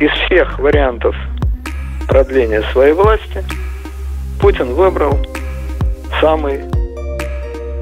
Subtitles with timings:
[0.00, 1.14] из всех вариантов
[2.08, 3.44] продления своей власти
[4.40, 5.18] Путин выбрал
[6.22, 6.62] самый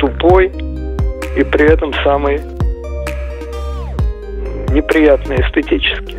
[0.00, 0.46] тупой
[1.36, 2.40] и при этом самый
[4.70, 6.18] неприятный эстетически.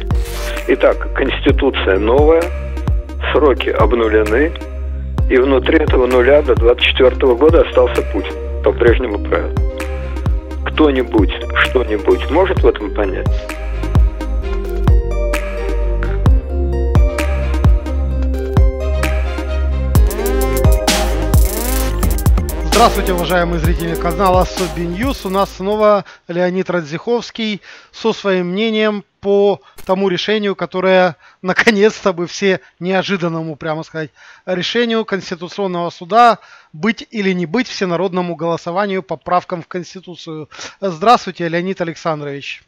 [0.70, 2.44] Итак, Конституция новая,
[3.34, 4.54] сроки обнулены,
[5.30, 8.34] и внутри этого нуля до 24 года остался Путин.
[8.64, 9.54] По-прежнему правил.
[10.66, 11.34] Кто-нибудь
[11.66, 13.28] что-нибудь может в этом понять?
[22.80, 25.26] Здравствуйте, уважаемые зрители канала Sobi News.
[25.26, 27.60] У нас снова Леонид Радзиховский
[27.92, 34.12] со своим мнением по тому решению, которое наконец-то бы все неожиданному, прямо сказать,
[34.46, 36.40] решению Конституционного суда
[36.72, 40.48] быть или не быть всенародному голосованию по правкам в Конституцию.
[40.80, 42.64] Здравствуйте, Леонид Александрович.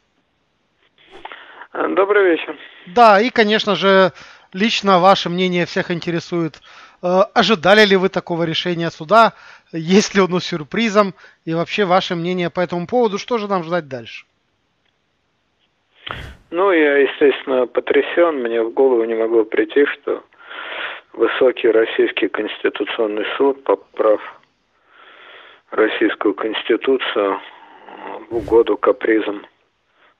[1.72, 2.58] Добрый вечер.
[2.88, 4.12] Да, и, конечно же,
[4.52, 6.60] лично ваше мнение всех интересует.
[7.02, 9.32] Э, ожидали ли вы такого решения суда?
[9.72, 11.14] Есть ли оно сюрпризом?
[11.44, 13.18] И вообще ваше мнение по этому поводу?
[13.18, 14.26] Что же нам ждать дальше?
[16.50, 18.42] Ну, я, естественно, потрясен.
[18.42, 20.22] Мне в голову не могло прийти, что
[21.14, 24.20] высокий российский конституционный суд, поправ
[25.70, 27.40] российскую конституцию
[28.28, 29.46] в угоду капризам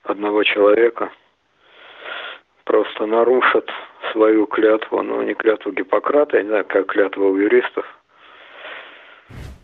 [0.01, 1.11] одного человека,
[2.63, 3.69] просто нарушат
[4.11, 7.85] свою клятву, ну, не клятву Гиппократа, я не знаю, как клятва у юристов–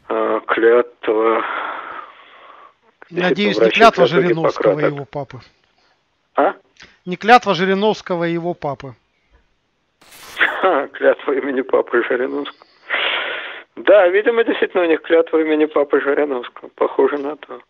[0.09, 1.45] а, клятва...
[3.11, 5.39] Надеюсь, не клятва Жириновского и его папы.
[6.35, 6.55] А?
[7.05, 8.93] Не клятва Жириновского и его папы.
[10.37, 12.67] Ха, клятва имени папы Жириновского.
[13.75, 16.69] Да, видимо, действительно у них клятва имени папы Жириновского.
[16.75, 17.61] Похоже на то.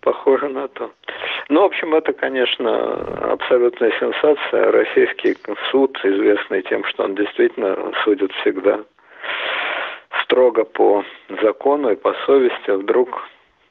[0.00, 0.90] Похоже на то.
[1.48, 4.72] Ну, в общем, это, конечно, абсолютная сенсация.
[4.72, 5.36] Российский
[5.70, 8.80] суд, известный тем, что он действительно судит всегда
[10.30, 11.04] строго по
[11.42, 13.08] закону и по совести, вдруг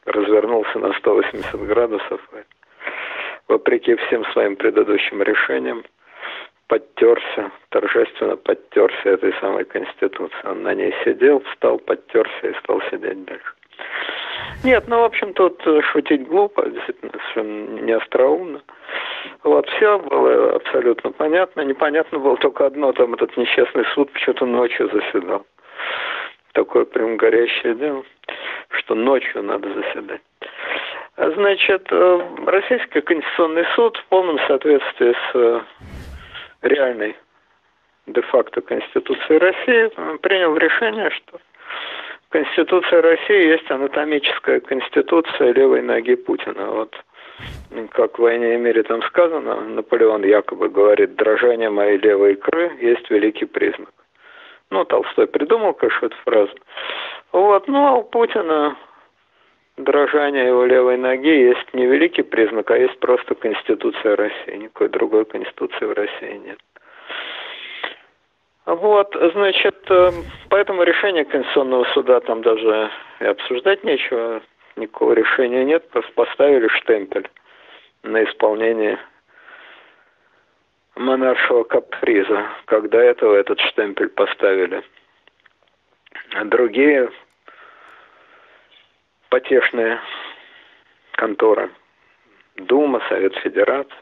[0.05, 2.43] развернулся на 180 градусов и,
[3.47, 5.83] вопреки всем своим предыдущим решениям,
[6.67, 10.35] подтерся, торжественно подтерся этой самой Конституции.
[10.43, 13.53] Он на ней сидел, встал, подтерся и стал сидеть дальше.
[14.65, 17.99] Нет, ну, в общем, тут шутить глупо, действительно, совершенно не.
[19.43, 21.61] Вот, все было абсолютно понятно.
[21.61, 25.45] Непонятно было только одно, там этот несчастный суд почему-то ночью заседал
[26.53, 28.03] такое прям горящее дело,
[28.69, 30.21] что ночью надо заседать.
[31.17, 35.61] Значит, э, Российский Конституционный суд в полном соответствии с э,
[36.61, 37.15] реальной
[38.07, 41.39] де-факто Конституцией России э, принял решение, что
[42.29, 46.67] Конституция России есть анатомическая конституция левой ноги Путина.
[46.67, 46.95] Вот
[47.91, 53.09] как в «Войне и мире» там сказано, Наполеон якобы говорит, дрожание моей левой икры есть
[53.09, 53.89] великий признак.
[54.71, 56.53] Ну, Толстой придумал, конечно, эту фразу.
[57.31, 58.77] Вот, ну, а у Путина
[59.77, 64.55] дрожание его левой ноги есть не великий признак, а есть просто Конституция России.
[64.57, 66.59] Никакой другой Конституции в России нет.
[68.65, 70.11] Вот, значит, э,
[70.49, 74.41] поэтому решение Конституционного суда там даже и обсуждать нечего,
[74.75, 77.27] никакого решения нет, просто поставили штемпель
[78.03, 78.99] на исполнение
[80.99, 84.83] монаршего каприза, когда этого этот штемпель поставили.
[86.45, 87.09] Другие
[89.29, 89.99] потешные
[91.13, 91.71] конторы,
[92.57, 93.95] Дума, Совет Федерации.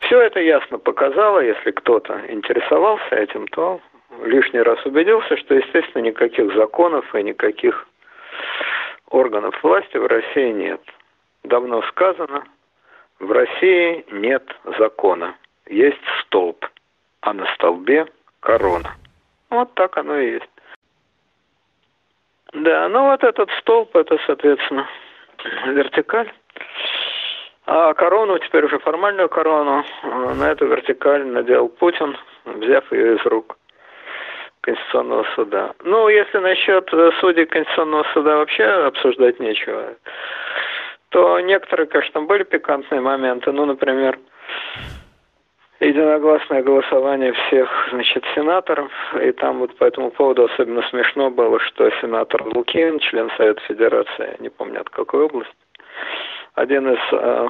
[0.00, 3.80] Все это ясно показало, если кто-то интересовался этим, то
[4.24, 7.86] лишний раз убедился, что, естественно, никаких законов и никаких
[9.08, 10.80] органов власти в России нет.
[11.44, 12.44] Давно сказано–
[13.22, 14.42] в России нет
[14.78, 16.66] закона, есть столб,
[17.20, 18.06] а на столбе
[18.40, 18.96] корона.
[19.48, 20.50] Вот так оно и есть.
[22.52, 24.88] Да, ну вот этот столб, это, соответственно,
[25.66, 26.32] вертикаль.
[27.64, 33.56] А корону, теперь уже формальную корону, на эту вертикаль надел Путин, взяв ее из рук
[34.62, 35.74] Конституционного суда.
[35.84, 36.90] Ну, если насчет
[37.20, 39.94] судей Конституционного суда вообще обсуждать нечего
[41.12, 43.52] то некоторые, конечно, были пикантные моменты.
[43.52, 44.18] Ну, например,
[45.78, 48.90] единогласное голосование всех, значит, сенаторов.
[49.22, 54.36] И там вот по этому поводу особенно смешно было, что сенатор Лукин, член Совета Федерации,
[54.40, 55.52] не помню от какой области,
[56.54, 57.48] один из э,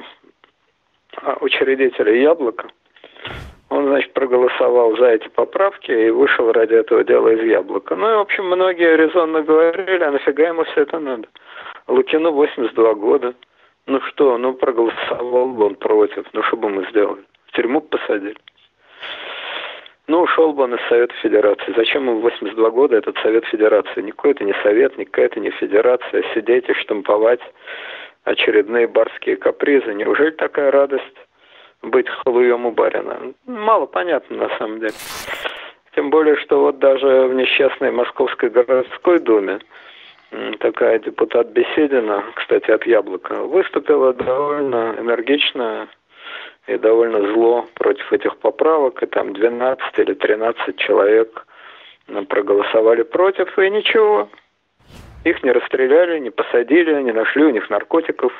[1.39, 2.67] учредителей «Яблока»,
[3.69, 7.95] он, значит, проголосовал за эти поправки и вышел ради этого дела из «Яблока».
[7.95, 11.27] Ну и, в общем, многие резонно говорили, а нафига ему все это надо?
[11.87, 13.33] Лукину 82 года.
[13.85, 17.23] Ну что, ну проголосовал бы он против, ну что бы мы сделали?
[17.47, 18.37] В тюрьму посадили.
[20.07, 21.73] Ну, ушел бы он из Совета Федерации.
[21.77, 24.01] Зачем ему 82 года этот Совет Федерации?
[24.01, 26.23] Никакой это не Совет, никакая это не Федерация.
[26.33, 27.39] Сидеть и штамповать
[28.25, 29.93] очередные барские капризы.
[29.93, 31.05] Неужели такая радость
[31.81, 33.33] быть халуем у барина?
[33.45, 34.93] Мало понятно на самом деле.
[35.95, 39.59] Тем более, что вот даже в несчастной Московской городской думе
[40.59, 45.87] такая депутат Беседина, кстати, от Яблока, выступила довольно энергично
[46.67, 51.45] и довольно зло против этих поправок, и там 12 или 13 человек
[52.29, 54.29] проголосовали против, и ничего.
[55.23, 58.33] Их не расстреляли, не посадили, не нашли у них наркотиков,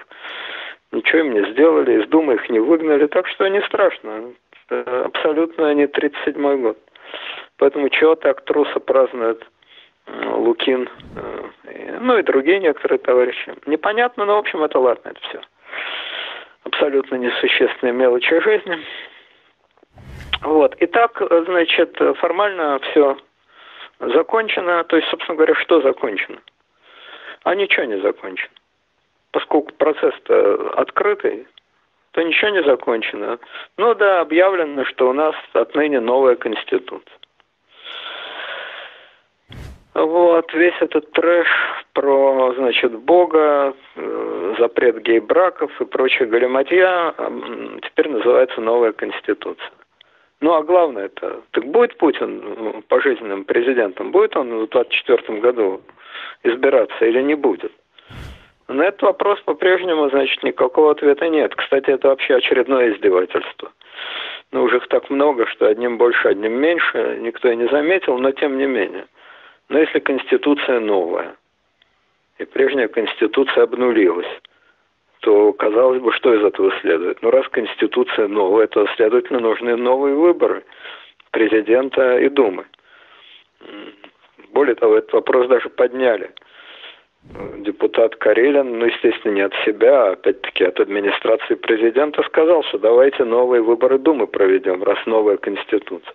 [0.91, 4.33] ничего им не сделали, из Думы их не выгнали, так что не страшно.
[4.69, 6.77] Это абсолютно не 37-й год.
[7.57, 9.45] Поэтому чего так труса празднуют
[10.07, 13.53] Лукин, э, ну и другие некоторые товарищи.
[13.65, 15.41] Непонятно, но в общем это ладно, это все.
[16.63, 18.79] Абсолютно несущественные мелочи жизни.
[20.41, 20.75] Вот.
[20.79, 23.17] Итак, значит, формально все
[23.99, 24.83] закончено.
[24.83, 26.39] То есть, собственно говоря, что закончено?
[27.43, 28.53] А ничего не закончено.
[29.31, 31.47] Поскольку процесс-то открытый,
[32.11, 33.39] то ничего не закончено.
[33.77, 37.17] Ну да, объявлено, что у нас отныне новая конституция.
[39.93, 41.47] Вот, весь этот трэш
[41.93, 47.13] про, значит, Бога, э, запрет гей-браков и прочее галиматья
[47.83, 49.71] теперь называется новая конституция.
[50.41, 54.11] Ну, а главное это, так будет Путин ну, пожизненным президентом?
[54.11, 55.81] Будет он в 2024 году
[56.43, 57.71] избираться или не будет?
[58.67, 61.55] На этот вопрос по-прежнему, значит, никакого ответа нет.
[61.55, 63.71] Кстати, это вообще очередное издевательство.
[64.51, 68.31] Ну, уже их так много, что одним больше, одним меньше, никто и не заметил, но
[68.31, 69.05] тем не менее.
[69.73, 71.35] Но если Конституция новая,
[72.37, 74.27] и прежняя Конституция обнулилась,
[75.21, 77.23] то, казалось бы, что из этого следует?
[77.23, 80.63] Ну, раз Конституция новая, то, следовательно, нужны новые выборы
[81.31, 82.65] президента и Думы.
[84.51, 86.29] Более того, этот вопрос даже подняли.
[87.57, 93.23] Депутат Карелин, ну, естественно, не от себя, а опять-таки от администрации президента сказал, что давайте
[93.23, 96.13] новые выборы Думы проведем, раз новая Конституция.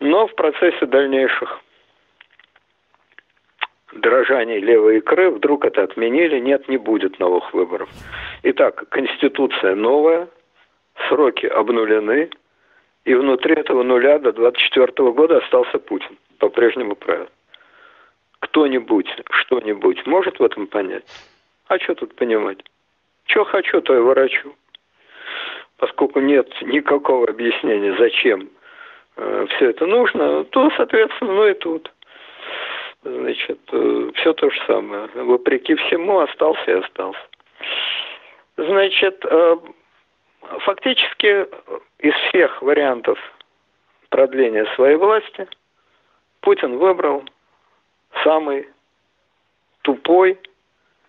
[0.00, 1.62] Но в процессе дальнейших
[3.92, 7.88] дрожание левой икры, вдруг это отменили, нет, не будет новых выборов.
[8.42, 10.28] Итак, Конституция новая,
[11.08, 12.30] сроки обнулены,
[13.04, 17.28] и внутри этого нуля до 24 года остался Путин, по-прежнему правил.
[18.40, 21.04] Кто-нибудь, что-нибудь может в этом понять?
[21.66, 22.58] А что тут понимать?
[23.26, 24.54] Что хочу, то и ворочу.
[25.78, 28.48] Поскольку нет никакого объяснения, зачем
[29.16, 31.92] э, все это нужно, то, соответственно, ну и тут
[33.02, 35.08] значит, э, все то же самое.
[35.14, 37.20] Вопреки всему остался и остался.
[38.56, 39.56] Значит, э,
[40.60, 41.46] фактически
[41.98, 43.18] из всех вариантов
[44.08, 45.46] продления своей власти
[46.40, 47.24] Путин выбрал
[48.24, 48.68] самый
[49.82, 50.38] тупой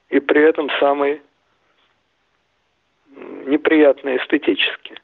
[0.10, 1.22] и при этом самый
[3.46, 4.96] неприятный эстетически.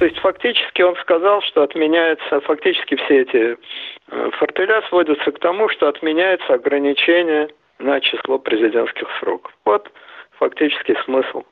[0.00, 3.58] То есть фактически он сказал, что отменяется, фактически все эти
[4.08, 9.52] э, фортеля сводятся к тому, что отменяется ограничение на число президентских сроков.
[9.66, 9.92] Вот
[10.38, 11.44] фактически смысл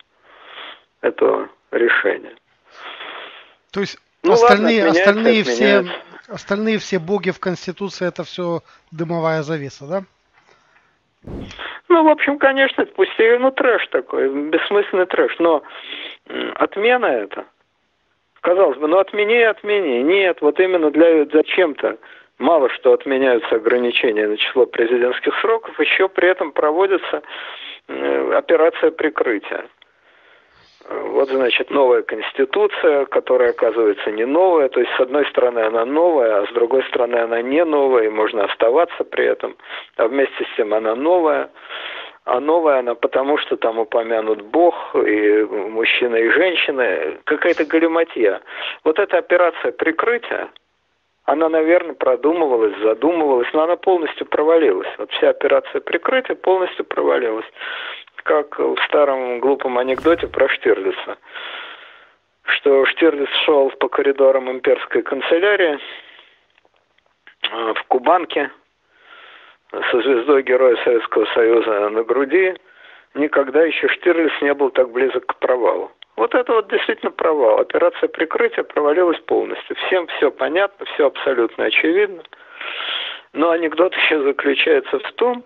[1.03, 2.35] этого решения.
[3.71, 5.85] То есть ну, остальные, ладно, остальные, все,
[6.29, 10.03] остальные все боги в Конституции это все дымовая завеса, да?
[11.91, 15.63] Ну, в общем, конечно, пусть и ну, трэш такой, бессмысленный трэш, но
[16.55, 17.45] отмена это–
[18.41, 20.03] Казалось бы, ну отмени, отмени.
[20.03, 21.99] Нет, вот именно для зачем-то
[22.39, 27.23] мало что отменяются ограничения на число президентских сроков, еще при этом проводится
[27.89, 29.67] э, операция прикрытия.
[30.89, 36.41] Вот, значит, новая конституция, которая оказывается не новая, то есть с одной стороны она новая,
[36.41, 39.57] а с другой стороны она не новая, и можно оставаться при этом,
[39.97, 41.51] а вместе с тем она новая
[42.29, 48.43] а новая она потому, что там упомянут Бог и мужчина и женщина, какая-то галиматья.
[48.85, 50.51] Вот эта операция прикрытия,
[51.25, 54.89] она, наверное, продумывалась, задумывалась, но она полностью провалилась.
[54.99, 57.47] Вот вся операция прикрытия полностью провалилась.
[58.25, 61.17] Как в старом глупом анекдоте про Штирлица,
[62.43, 65.79] что Штирлиц шел по коридорам имперской канцелярии
[67.51, 68.51] э, в Кубанке,
[69.71, 72.55] со звездой Героя Советского Союза на груди,
[73.15, 75.91] никогда еще Штирлиц не был так близок к провалу.
[76.17, 77.61] Вот это вот действительно провал.
[77.61, 79.77] Операция прикрытия провалилась полностью.
[79.87, 82.23] Всем все понятно, все абсолютно очевидно.
[83.33, 85.45] Но анекдот еще заключается в том,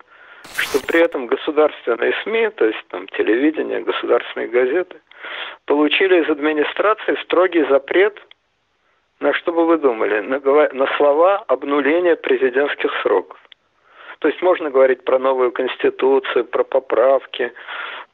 [0.57, 4.97] что при этом государственные СМИ, то есть там телевидение, государственные газеты,
[5.67, 8.19] получили из администрации строгий запрет
[9.21, 10.21] На что бы вы думали?
[10.21, 10.41] На,
[10.73, 13.39] на слова обнуления президентских сроков.
[14.23, 17.53] То есть можно говорить про новую конституцию, про поправки,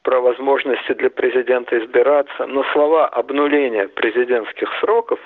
[0.01, 5.19] про возможности для президента избираться, но слова обнуления президентских сроков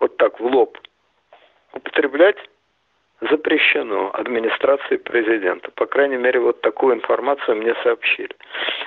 [0.00, 0.76] вот так в лоб
[1.72, 2.36] употреблять
[3.22, 5.70] запрещено администрацией президента.
[5.70, 8.36] По крайней мере, вот такую информацию мне сообщили.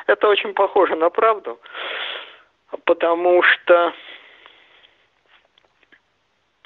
[0.06, 1.60] Это очень похоже на правду,
[2.86, 3.92] потому что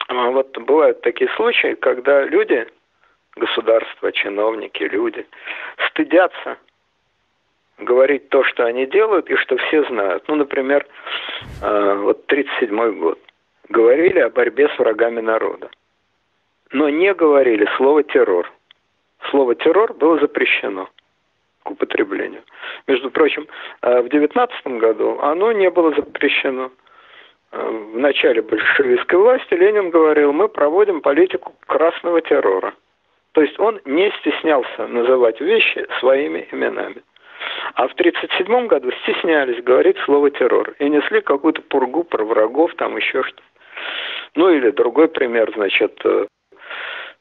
[0.10, 2.68] а, вот бывают такие случаи, когда люди,
[3.36, 5.26] государства, чиновники, люди
[5.90, 6.58] стыдятся
[7.78, 10.24] говорить то, что они делают и что все знают.
[10.28, 10.86] Ну, например,
[11.62, 13.20] а, вот 1937 год.
[13.70, 15.70] Говорили о борьбе с врагами народа
[16.74, 18.52] но не говорили слово террор.
[19.30, 20.90] Слово террор было запрещено
[21.64, 22.44] к употреблению.
[22.88, 23.48] Между прочим,
[23.82, 26.72] э, в 19 году оно не было запрещено.
[27.52, 32.74] Э, в начале большевистской власти Ленин говорил, мы проводим политику красного террора.
[33.34, 37.02] То есть он не стеснялся называть вещи своими именами.
[37.74, 42.98] А в 1937 году стеснялись говорить слово террор и несли какую-то пургу про врагов, там
[42.98, 43.42] еще что-то.
[44.36, 46.28] Ну или другой пример, значит, э,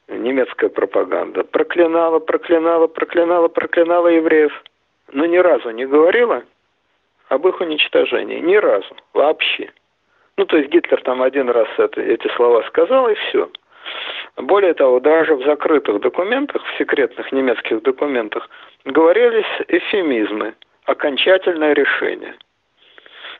[0.09, 4.63] немецкая пропаганда проклинала, проклинала, проклинала, проклинала евреев,
[5.11, 6.43] но ни разу не говорила
[7.29, 8.39] об их уничтожении.
[8.39, 8.95] Ни разу.
[9.13, 9.71] Вообще.
[10.37, 13.49] Ну, то есть Гитлер там один раз это, эти слова сказал, и все.
[14.37, 18.49] Более того, даже в закрытых документах, в секретных немецких документах,
[18.85, 20.53] говорились эфемизмы,
[20.85, 22.35] окончательное решение.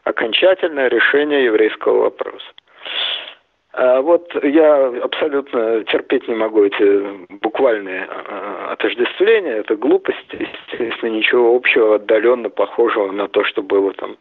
[0.04, 2.46] Окончательное решение еврейского вопроса.
[3.74, 11.56] А вот я абсолютно терпеть не могу эти буквальные а, отождествления, это глупость, естественно, ничего
[11.56, 14.18] общего, отдаленно похожего на то, что было там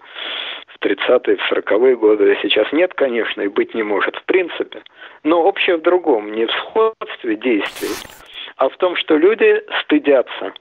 [0.68, 4.82] в 30-е, в 40-е годы, а сейчас нет, конечно, и быть не может в принципе.
[5.24, 8.08] Но общее в другом, не в сходстве действий,
[8.56, 10.54] а в том, что люди стыдятся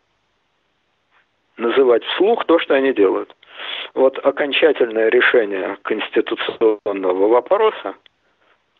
[1.57, 3.35] называть вслух то, что они делают.
[3.93, 7.93] Вот окончательное решение конституционного вопроса–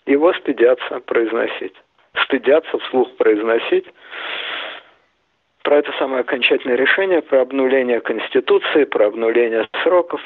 [0.09, 1.75] его стыдятся произносить.
[2.23, 3.85] Стыдятся вслух произносить
[5.63, 10.21] про это самое окончательное решение, про обнуление Конституции, про обнуление сроков,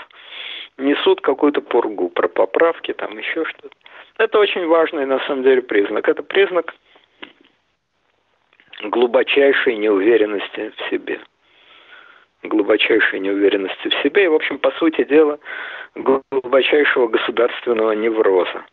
[0.78, 3.76] несут какую-то пургу, про поправки, там еще что-то.
[4.18, 6.08] Это очень важный на самом деле признак.
[6.08, 6.74] Это признак
[8.84, 11.20] глубочайшей неуверенности в себе.
[12.44, 15.40] Глубочайшей неуверенности в себе и, в общем, по сути дела,
[15.96, 18.64] глубочайшего государственного невроза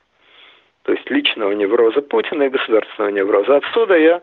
[0.83, 3.57] то есть личного невроза Путина и государственного невроза.
[3.57, 4.23] Отсюда я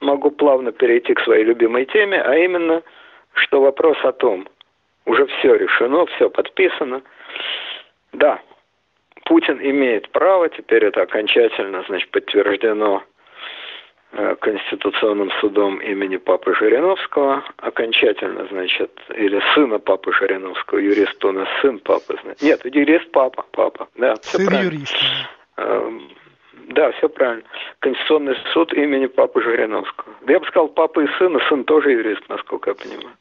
[0.00, 2.82] могу плавно перейти к своей любимой теме, а именно,
[3.34, 4.48] что вопрос о том,
[5.04, 7.02] уже все решено, все подписано.
[8.12, 8.40] Да,
[9.24, 13.04] Путин имеет право, теперь это окончательно, значит, подтверждено
[14.12, 21.48] э, Конституционным судом имени Папы Жириновского, окончательно, значит, или сына Папы Жириновского, юрист у нас
[21.60, 22.42] сын Папы, значит.
[22.42, 24.86] Нет, юрист Папа, Папа, да, все сын правильно.
[25.60, 26.08] Эм,
[26.68, 27.42] да, все правильно.
[27.80, 30.14] Конституционный суд имени Папы Жириновского.
[30.22, 33.16] Да я бы сказал, папа и сын, и сын тоже юрист, насколько я понимаю.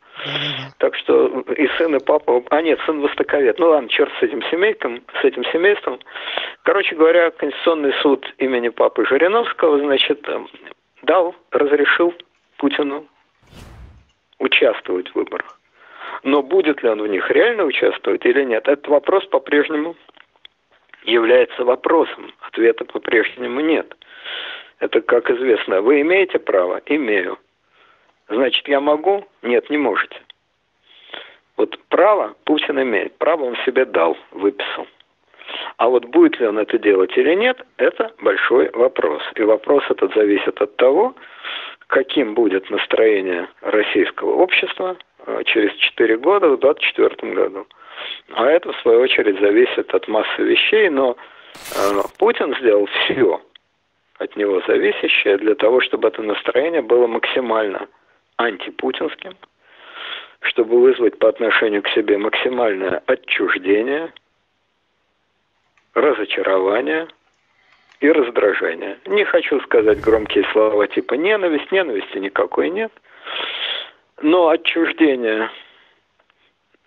[0.78, 2.44] Так что и сын, и папа...
[2.50, 3.60] А нет, сын востоковед.
[3.60, 6.00] Ну ладно, черт с этим семейком, с этим семейством.
[6.64, 10.48] Короче говоря, Конституционный суд имени Папы Жириновского, значит, эм,
[11.04, 12.14] дал, разрешил
[12.58, 13.06] Путину
[14.40, 15.60] участвовать в выборах.
[16.24, 19.96] Но будет ли он в них реально участвовать или нет, этот вопрос по-прежнему
[21.12, 22.34] является вопросом.
[22.42, 23.96] Ответа по-прежнему нет.
[24.80, 26.82] Это, как известно, вы имеете право?
[26.86, 27.38] Имею.
[28.30, 29.26] Значит, я могу?
[29.42, 30.16] Нет, не можете.
[31.58, 33.18] Вот право Путин имеет.
[33.18, 34.88] Право он себе дал, выписал.
[35.78, 39.22] А вот будет ли он это делать или нет, это большой вопрос.
[39.36, 41.16] И вопрос этот зависит от того,
[41.88, 47.68] каким будет настроение российского общества э, через 4 года в 2024 году.
[48.34, 51.18] А это, в свою очередь, зависит от массы вещей, но
[51.76, 53.42] э, Путин сделал все
[54.20, 57.88] от него зависящее для того, чтобы это настроение было максимально
[58.38, 59.36] антипутинским,
[60.42, 64.14] чтобы вызвать по отношению к себе максимальное отчуждение,
[65.94, 67.08] разочарование
[68.02, 69.00] и раздражение.
[69.06, 72.92] Не хочу сказать громкие слова типа ненависть, ненависти никакой нет,
[74.22, 75.50] но отчуждение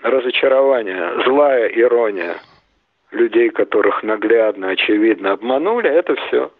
[0.03, 2.37] разочарование, злая ирония
[3.11, 6.51] людей, которых наглядно, очевидно обманули, это все.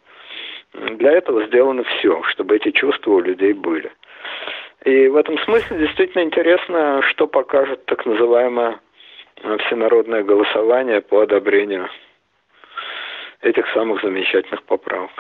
[0.73, 3.91] Для этого сделано все, чтобы эти чувства у людей были.
[4.85, 8.81] И в этом смысле действительно интересно, что покажет так называемое
[9.67, 11.89] всенародное голосование по одобрению
[13.41, 15.11] этих самых замечательных поправок.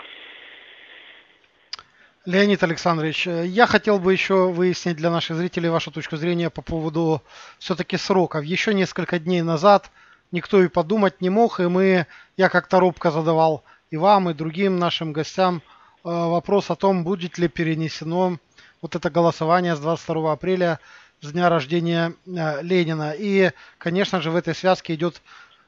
[2.25, 6.63] Леонид Александрович, э, я хотел бы еще выяснить для наших зрителей вашу точку зрения по
[6.63, 7.21] поводу
[7.59, 8.45] все-таки сроков.
[8.45, 9.91] Еще несколько дней назад
[10.31, 14.79] никто и подумать не мог, и мы, я как-то робко задавал и вам, и другим
[14.79, 15.61] нашим гостям э,
[16.05, 18.39] вопрос о том, будет ли перенесено
[18.81, 20.79] вот это голосование с 22 апреля
[21.23, 23.15] с дня рождения э, Ленина.
[23.19, 25.23] И, конечно же, в этой связке идет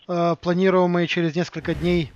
[0.06, 2.12] планируемый через несколько дней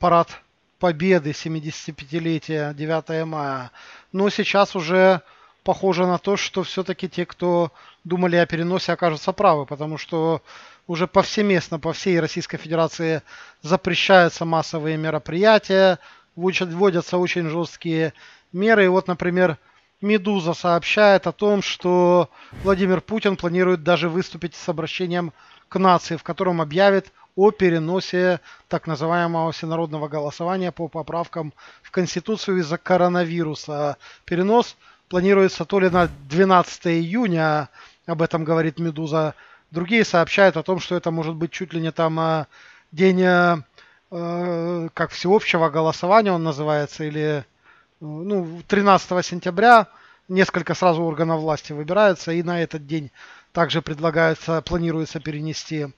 [0.00, 0.42] парад
[0.82, 3.70] Победы 75-летия 9 мая.
[4.10, 5.20] Но сейчас уже
[5.62, 7.70] похоже на то, что все-таки те, кто
[8.02, 10.42] думали о переносе, окажутся правы, потому что
[10.88, 13.22] уже повсеместно по всей Российской Федерации
[13.62, 16.00] запрещаются массовые мероприятия,
[16.34, 18.12] вводятся очень жесткие
[18.52, 18.86] меры.
[18.86, 19.58] И вот, например,
[20.00, 22.28] Медуза сообщает о том, что
[22.64, 25.32] Владимир Путин планирует даже выступить с обращением
[25.68, 32.58] к нации, в котором объявит о переносе так называемого всенародного голосования по поправкам в Конституцию
[32.58, 33.96] из-за коронавируса.
[34.24, 34.76] Перенос
[35.08, 37.68] планируется то ли на 12 июня,
[38.06, 39.34] об этом говорит Медуза.
[39.70, 42.46] Другие сообщают о том, что это может быть чуть ли не там а,
[42.92, 47.44] день э, как всеобщего голосования он называется, или
[48.00, 49.88] ну, 13 сентября
[50.28, 53.10] несколько сразу органов власти выбираются, и на этот день
[53.52, 55.88] также предлагается, планируется перенести.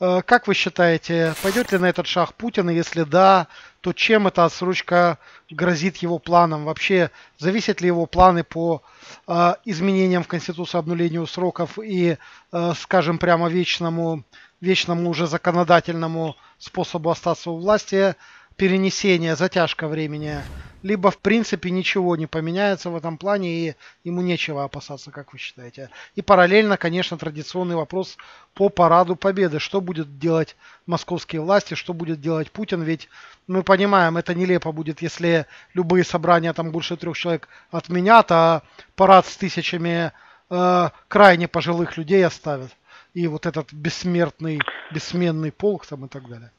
[0.00, 2.70] Э, как вы считаете, пойдет ли на этот шаг Путин?
[2.70, 3.48] И если да,
[3.82, 5.18] то чем эта отсрочка
[5.50, 6.64] грозит его планам?
[6.64, 8.82] Вообще, зависят ли его планы по
[9.28, 12.16] э, изменениям в Конституции, обнулению сроков и,
[12.52, 14.24] э, скажем, прямо вечному,
[14.60, 18.16] вечному уже законодательному способу остаться у власти,
[18.60, 20.36] перенесение, затяжка времени?
[20.82, 23.74] либо в принципе ничего не поменяется в этом плане и
[24.04, 25.90] ему нечего опасаться, как вы считаете.
[26.14, 28.16] И параллельно, конечно, традиционный вопрос
[28.54, 29.58] по параду победы.
[29.58, 33.08] Что будет делать московские власти, что будет делать Путин, ведь
[33.46, 38.62] мы понимаем, это нелепо будет, если любые собрания, там больше трех человек отменят, а
[38.96, 40.12] парад с тысячами
[40.48, 42.70] э, крайне пожилых людей оставят.
[43.12, 44.60] И вот этот бессмертный,
[44.92, 46.52] бессменный полк там и так далее.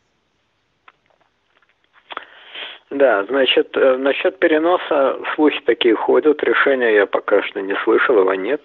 [2.91, 8.33] Да, значит, э, насчет переноса слухи такие ходят, решения я пока что не слышал, его
[8.33, 8.61] нет.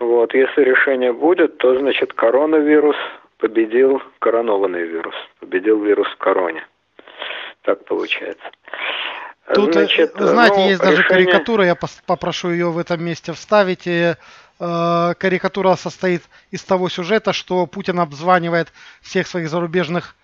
[0.00, 2.96] Вот, если решение будет, то, значит, коронавирус
[3.38, 6.66] победил коронованный вирус, победил вирус в короне.
[7.62, 8.44] Так получается.
[9.54, 11.26] Тут, э, Значит, знаете, ну, есть даже решение...
[11.26, 13.86] карикатура, я попрошу ее в этом месте вставить.
[13.86, 20.16] И, э, карикатура состоит из того сюжета, что Путин обзванивает всех своих зарубежных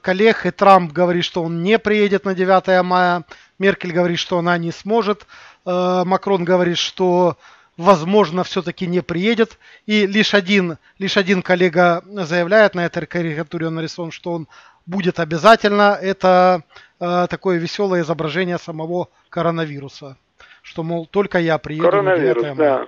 [0.00, 3.24] коллег, и Трамп говорит, что он не приедет на 9 мая,
[3.58, 5.26] Меркель говорит, что она не сможет,
[5.66, 7.36] э, Макрон говорит, что
[7.76, 13.76] возможно все-таки не приедет, и лишь один, лишь один коллега заявляет на этой карикатуре, он
[13.76, 14.48] нарисован, что он
[14.86, 16.62] будет обязательно, это
[17.00, 20.16] э, такое веселое изображение самого коронавируса,
[20.62, 22.86] что, мол, только я приеду Коронавирус, на 9 мая.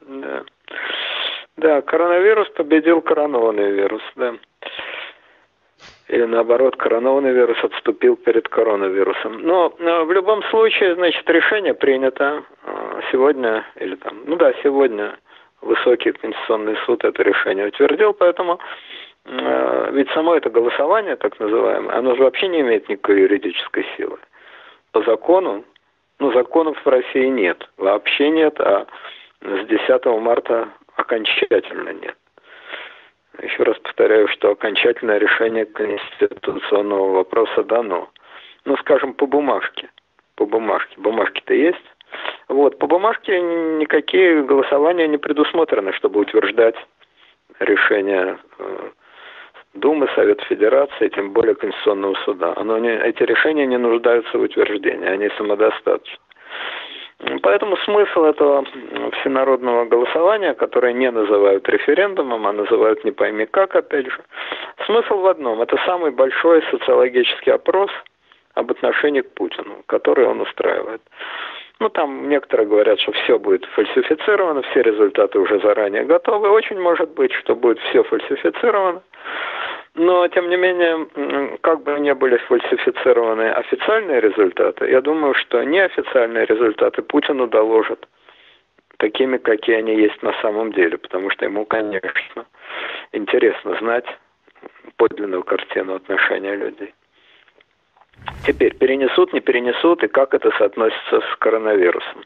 [0.00, 0.20] Да.
[0.26, 0.44] да.
[1.54, 4.34] Да, коронавирус победил коронованный вирус, да
[6.12, 9.40] или наоборот коронавирус вирус отступил перед коронавирусом.
[9.40, 15.16] Но, но в любом случае, значит, решение принято э, сегодня или там, ну да, сегодня
[15.62, 18.60] высокий конституционный суд это решение утвердил, поэтому
[19.24, 24.18] э, ведь само это голосование, так называемое, оно же вообще не имеет никакой юридической силы.
[24.92, 25.64] По закону,
[26.18, 28.86] ну законов в России нет, вообще нет, а
[29.40, 32.16] с 10 марта окончательно нет.
[33.40, 38.10] Еще раз повторяю, что окончательное решение конституционного вопроса дано.
[38.64, 39.88] Ну, скажем, по бумажке.
[40.36, 40.94] По бумажке.
[40.98, 41.84] Бумажки-то есть.
[42.48, 46.76] Вот, по бумажке никакие голосования не предусмотрены, чтобы утверждать
[47.58, 48.90] решение э,
[49.74, 52.52] Думы, Совета Федерации, тем более Конституционного суда.
[52.56, 56.18] Оно не, эти решения не нуждаются в утверждении, они самодостаточны.
[57.42, 58.64] Поэтому смысл этого
[59.20, 64.18] всенародного голосования, которое не называют референдумом, а называют не пойми как, опять же,
[64.86, 65.62] смысл в одном.
[65.62, 67.90] Это самый большой социологический опрос
[68.54, 71.00] об отношении к Путину, который он устраивает.
[71.78, 76.48] Ну, там некоторые говорят, что все будет фальсифицировано, все результаты уже заранее готовы.
[76.48, 79.02] Очень может быть, что будет все фальсифицировано.
[79.94, 86.46] Но, тем не менее, как бы ни были сфальсифицированы официальные результаты, я думаю, что неофициальные
[86.46, 88.08] результаты Путину доложат
[88.96, 92.46] такими, какие они есть на самом деле, потому что ему, конечно,
[93.12, 94.06] интересно знать
[94.96, 96.94] подлинную картину отношения людей.
[98.46, 102.24] Теперь, перенесут, не перенесут, и как это соотносится с коронавирусом.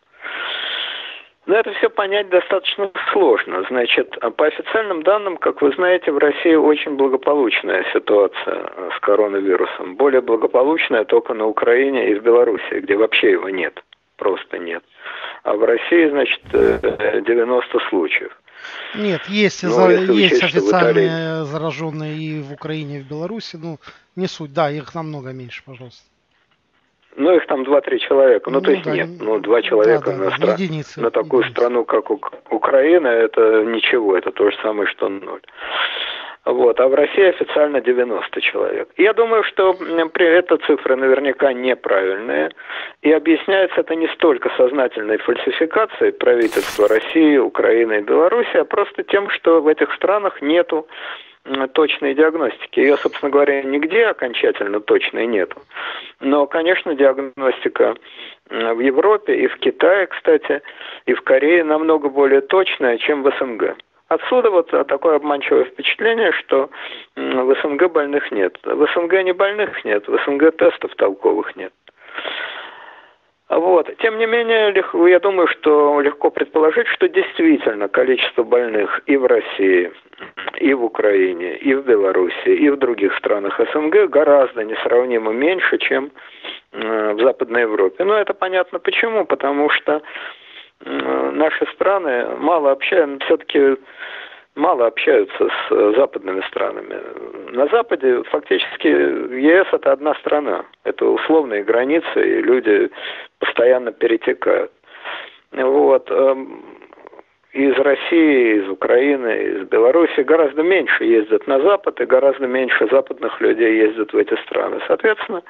[1.46, 3.64] Но это все понять достаточно сложно.
[3.68, 9.94] Значит, по официальным данным, как вы знаете, в России очень благополучная ситуация с коронавирусом.
[9.94, 13.80] Более благополучная только на Украине и в Беларуси, где вообще его нет.
[14.16, 14.82] Просто нет.
[15.44, 18.36] А в России, значит, 90 случаев.
[18.96, 21.44] Нет, есть, ну, за, есть учесть, официальные Италии...
[21.44, 23.56] зараженные и в Украине, и в Беларуси.
[23.56, 23.78] Ну,
[24.16, 26.02] не суть, да, их намного меньше, пожалуйста.
[27.16, 28.50] Ну, их там 2-3 человека.
[28.50, 30.52] Ну, ну то есть да, нет, ну, два человека да, да, на, стра...
[30.52, 31.60] единицы, на такую единицы.
[31.60, 32.10] страну, как.
[32.50, 35.40] Украина, это ничего, это то же самое, что ноль.
[36.46, 38.88] Вот, а в России официально 90 человек.
[38.96, 39.76] Я думаю, что
[40.14, 42.52] эта цифра наверняка неправильная.
[43.02, 49.28] И объясняется это не столько сознательной фальсификацией правительства России, Украины и Беларуси, а просто тем,
[49.30, 50.86] что в этих странах нету
[51.72, 52.80] точной диагностики.
[52.80, 55.60] Ее, собственно говоря, нигде окончательно точной нету.
[56.20, 57.94] Но, конечно, диагностика
[58.48, 60.62] в Европе и в Китае, кстати,
[61.06, 63.76] и в Корее намного более точная, чем в СНГ.
[64.08, 66.70] Отсюда вот такое обманчивое впечатление, что
[67.16, 68.56] в СНГ больных нет.
[68.62, 71.72] В СНГ не больных нет, в СНГ тестов толковых нет.
[73.48, 73.88] Вот.
[73.98, 74.74] Тем не менее,
[75.08, 79.92] я думаю, что легко предположить, что действительно количество больных и в России,
[80.60, 86.10] и в Украине, и в Беларуси, и в других странах СНГ гораздо несравнимо меньше, чем
[86.72, 88.04] в Западной Европе.
[88.04, 90.02] Но это понятно почему, потому что
[90.84, 93.76] наши страны мало общаются, все-таки
[94.56, 97.00] мало общаются с э, западными странами.
[97.52, 100.64] На Западе фактически ЕС это одна страна.
[100.84, 102.90] Это условные границы, и люди
[103.38, 104.72] постоянно перетекают.
[105.52, 106.10] Вот.
[107.56, 113.40] Из России, из Украины, из Беларуси гораздо меньше ездят на Запад, и гораздо меньше западных
[113.40, 114.78] людей ездят в эти страны.
[114.86, 115.42] Соответственно,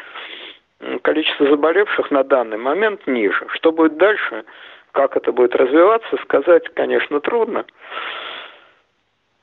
[1.02, 3.44] количество заболевших на данный момент ниже.
[3.54, 4.44] Что будет дальше,
[4.92, 7.64] как это будет развиваться, сказать, конечно, трудно.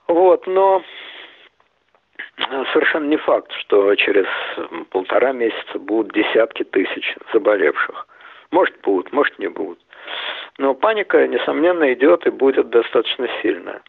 [0.07, 0.83] Вот, но
[2.71, 4.27] совершенно не факт, что через
[4.89, 8.07] полтора месяца будут десятки тысяч заболевших.
[8.51, 9.82] Может будут, может не будут.
[10.57, 13.81] Но паника, несомненно, идет и будет достаточно сильная.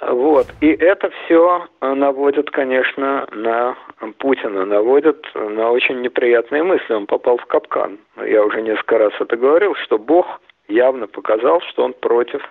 [0.00, 0.46] Вот.
[0.60, 3.76] И это все наводит, конечно, на
[4.18, 6.94] Путина, наводит на очень неприятные мысли.
[6.94, 7.98] Он попал в капкан.
[8.24, 12.42] Я уже несколько раз это говорил, что Бог явно показал, что он против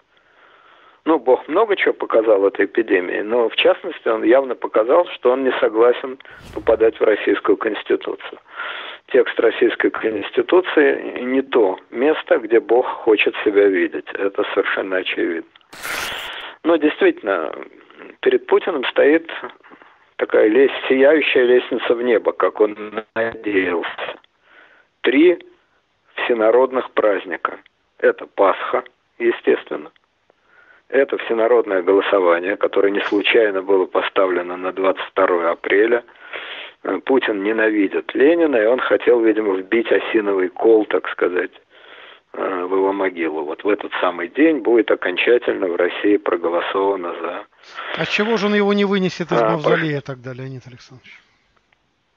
[1.07, 5.45] ну, Бог много чего показал этой эпидемии, но в частности он явно показал, что он
[5.45, 6.19] не согласен
[6.53, 8.39] попадать в Российскую Конституцию.
[9.13, 14.05] Текст Российской Конституции не то место, где Бог хочет себя видеть.
[14.15, 15.49] Это совершенно очевидно.
[16.65, 17.55] Но действительно,
[18.19, 19.31] перед Путиным стоит
[20.17, 24.19] такая лес, сияющая лестница в небо, как он надеялся.
[25.03, 25.39] Три
[26.15, 27.61] всенародных праздника.
[27.99, 28.83] Это Пасха,
[29.19, 29.55] естественно–
[31.01, 36.03] это всенародное голосование, которое не случайно было поставлено на 22 апреля.
[36.83, 41.51] Э, Путин ненавидит Ленина, и он хотел, видимо, вбить осиновый кол, так сказать,
[42.33, 43.43] э, в его могилу.
[43.43, 47.45] Вот в этот самый день будет окончательно в России проголосовано за...
[47.97, 51.26] А чего же он его не вынесет из а, мавзолея тогда, Леонид Александрович?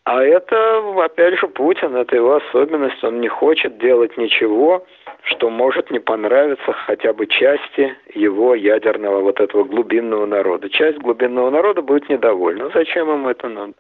[0.04, 3.02] А это, опять же, Путин, это его особенность.
[3.04, 4.86] Он не хочет делать ничего,
[5.24, 10.70] что может не понравиться хотя бы части его ядерного вот этого глубинного народа.
[10.70, 12.70] Часть глубинного народа будет недовольна.
[12.72, 13.74] Зачем ему это надо?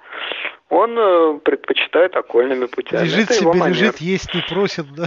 [0.68, 3.04] Он э, предпочитает окольными путями.
[3.04, 5.06] Лежит это себе, лежит, есть не просит, да?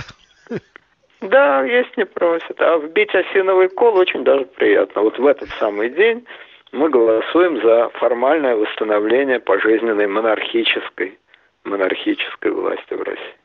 [1.21, 2.60] Да, есть не просит.
[2.60, 5.04] А вбить осиновый кол очень даже приятно.
[5.04, 6.26] Вот в этот самый день
[6.74, 11.18] мы голосуем за формальное восстановление пожизненной монархической,
[11.64, 13.36] монархической власти в России.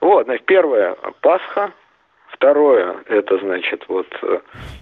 [0.00, 1.72] Вот, значит, первое– Пасха,
[2.28, 4.40] Второе, это значит вот э,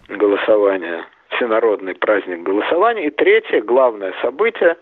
[0.08, 3.06] голосование, всенародный праздник голосования.
[3.06, 4.76] И третье, главное событие,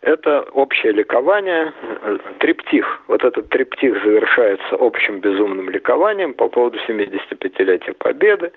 [0.00, 3.02] это общее ликование, э, триптих.
[3.08, 8.52] Вот этот триптих завершается общим безумным ликованием по поводу 75-летия Победы.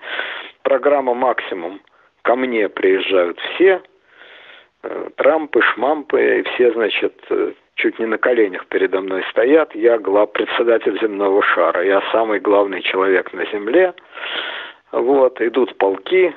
[0.62, 1.80] Программа «Максимум»
[2.24, 3.82] ко мне приезжают все,
[4.82, 7.14] э, Трампы, Шмампы, и все, значит,
[7.76, 9.74] чуть не на коленях передо мной стоят.
[9.74, 11.84] Я глав председатель земного шара.
[11.84, 13.94] Я самый главный человек на земле.
[14.90, 16.34] Вот, идут полки,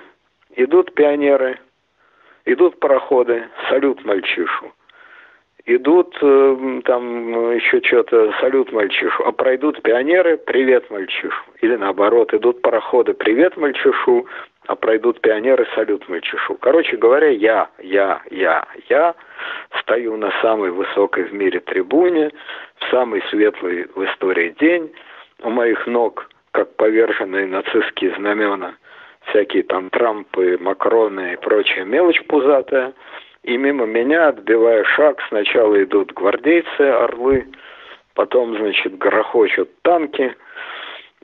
[0.55, 1.59] идут пионеры,
[2.45, 4.73] идут пароходы, салют мальчишу.
[5.65, 9.23] Идут э, там еще что-то, салют мальчишу.
[9.25, 11.43] А пройдут пионеры, привет мальчишу.
[11.61, 14.27] Или наоборот, идут пароходы, привет мальчишу
[14.67, 16.55] а пройдут пионеры, салют мальчишу.
[16.55, 19.15] Короче говоря, я, я, я, я
[19.79, 22.31] стою на самой высокой в мире трибуне,
[22.79, 24.93] в самый светлый в истории день.
[25.41, 28.75] У моих ног как поверженные нацистские знамена,
[29.27, 32.93] всякие там Трампы, Макроны и прочая мелочь пузатая.
[33.43, 37.47] И мимо меня, отбивая шаг, сначала идут гвардейцы, орлы,
[38.15, 40.35] потом, значит, грохочут танки,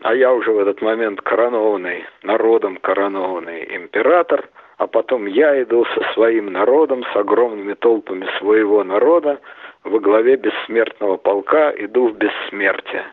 [0.04, 6.14] а я уже в этот момент коронованный, народом коронованный император, а потом я иду со
[6.14, 9.40] своим народом, с огромными толпами своего народа,
[9.86, 13.06] во главе бессмертного полка иду в бессмертие.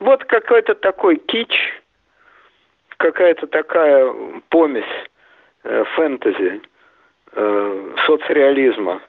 [0.00, 1.82] Вот какой-то такой кич,
[2.98, 4.12] какая-то такая
[4.50, 4.84] помесь
[5.64, 6.60] э, фэнтези,
[7.32, 9.00] э, соцреализма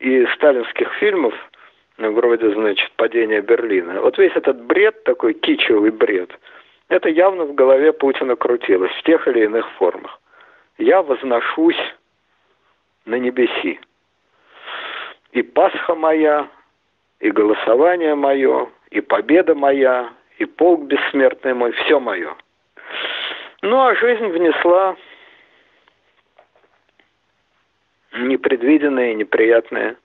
[0.00, 1.34] и сталинских фильмов,
[1.98, 4.00] вроде, значит, «Падение Берлина».
[4.00, 6.30] Вот весь этот бред, такой кичевый бред,
[6.88, 10.20] это явно в голове Путина крутилось в тех или иных формах.
[10.78, 11.80] Я возношусь
[13.06, 13.80] на небеси.
[15.32, 16.48] И Пасха моя,
[17.20, 22.36] и голосование мое, и победа моя, и полк бессмертный мой, все мое.
[23.62, 24.96] Ну, а жизнь внесла
[28.12, 29.96] непредвиденные, неприятные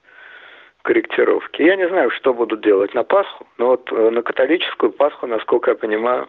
[0.82, 1.62] корректировки.
[1.62, 5.70] Я не знаю, что будут делать на Пасху, но вот э, на католическую Пасху, насколько
[5.70, 6.28] я понимаю,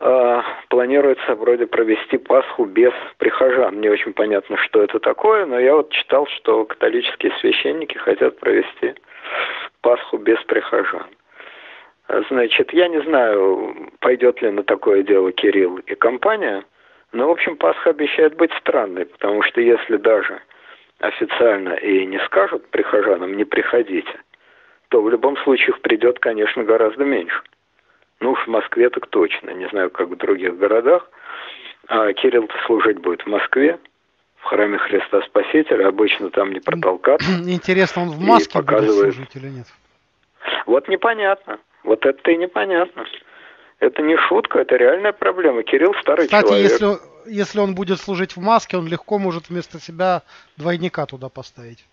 [0.00, 3.80] э, планируется вроде провести Пасху без прихожан.
[3.80, 8.94] Не очень понятно, что это такое, но я вот читал, что католические священники хотят провести
[9.80, 11.06] Пасху без прихожан.
[12.30, 16.64] Значит, я не знаю, пойдет ли на такое дело Кирилл и компания,
[17.12, 20.40] но, в общем, Пасха обещает быть странной, потому что если даже
[21.00, 24.20] официально и не скажут прихожанам «не приходите»,
[24.88, 27.42] то в любом случае их придет, конечно, гораздо меньше.
[28.20, 31.10] Ну уж в Москве так точно, не знаю, как в других городах.
[31.88, 33.78] А Кирилл-то служить будет в Москве,
[34.36, 37.30] в храме Христа Спасителя, обычно там не протолкаться.
[37.46, 39.04] Интересно, он в маске показывает...
[39.04, 39.66] будет служить или нет?
[40.66, 41.58] Вот непонятно.
[41.84, 43.04] Вот это и непонятно.
[43.78, 45.62] Это не шутка, это реальная проблема.
[45.62, 46.70] Кирилл старый Кстати, человек.
[46.70, 46.86] Если,
[47.26, 50.22] если он будет служить в маске, он легко может вместо себя
[50.56, 51.84] двойника туда поставить.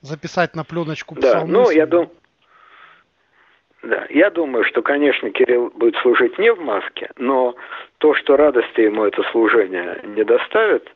[0.00, 2.10] Записать на пленочку Да, ну, я думаю...
[3.82, 7.56] Да, я думаю, что, конечно, Кирилл будет служить не в маске, но
[7.98, 10.88] то, что радости ему это служение не доставит,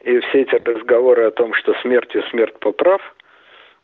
[0.00, 3.00] и все эти разговоры о том, что смертью смерть поправ,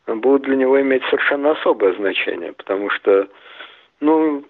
[0.05, 3.27] будут для него иметь совершенно особое значение, потому что
[4.01, 4.43] ну,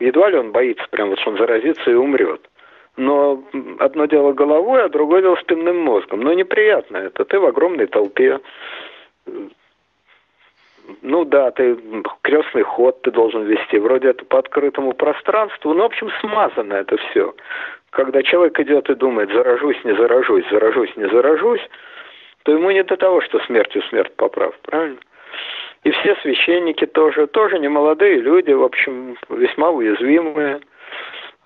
[0.00, 2.48] едва ли он боится прям вот, что он заразится и умрет.
[2.98, 3.44] Но
[3.78, 6.20] одно дело головой, а другое дело спинным мозгом.
[6.20, 7.24] Но неприятно это.
[7.24, 8.40] Ты в огромной толпе.
[11.02, 11.78] Ну да, ты
[12.22, 13.78] крестный ход ты должен вести.
[13.78, 15.74] Вроде это по открытому пространству.
[15.74, 17.34] Ну, в общем, смазано это все.
[17.90, 21.62] Когда человек идет и думает, заражусь, не заражусь, заражусь, не заражусь,
[22.42, 24.98] то ему не до того, что смертью смерть поправ, правильно?
[25.84, 30.58] И все священники тоже, тоже не молодые люди, в общем, весьма уязвимые.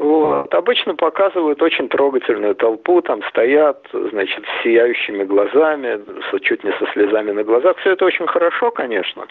[0.03, 0.53] Вот.
[0.53, 6.01] Обычно показывают очень трогательную толпу, там стоят, значит, с сияющими глазами,
[6.41, 7.77] чуть не со слезами на глазах.
[7.79, 9.29] Все это очень хорошо, конечно,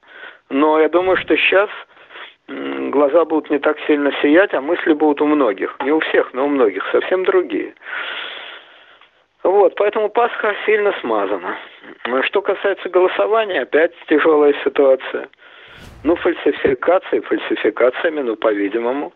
[0.49, 1.69] но я думаю, что сейчас
[2.47, 5.75] глаза будут не так сильно сиять, а мысли будут у многих.
[5.83, 7.73] Не у всех, но у многих, совсем другие.
[9.43, 11.57] Вот, поэтому Пасха сильно смазана.
[12.23, 15.27] Что касается голосования, опять тяжелая ситуация.
[16.05, 19.11] Ну, фальсификации, фальсификациями, ну, по-видимому,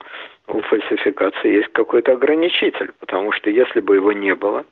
[0.47, 4.65] у фальсификации есть какой-то ограничитель, потому что если бы его не было,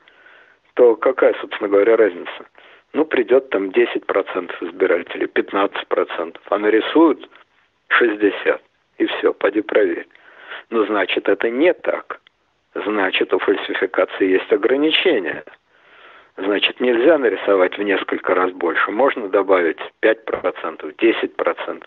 [0.75, 2.45] то какая, собственно говоря, разница?
[2.93, 7.29] Ну, придет там 10% избирателей, 15%, а нарисуют
[7.99, 8.59] 60%,
[8.99, 10.07] и все, поди проверь.
[10.69, 12.19] Ну, значит, это не так
[12.75, 15.43] значит у фальсификации есть ограничения.
[16.37, 18.91] Значит, нельзя нарисовать в несколько раз больше.
[18.91, 21.83] Можно добавить 5%, 10%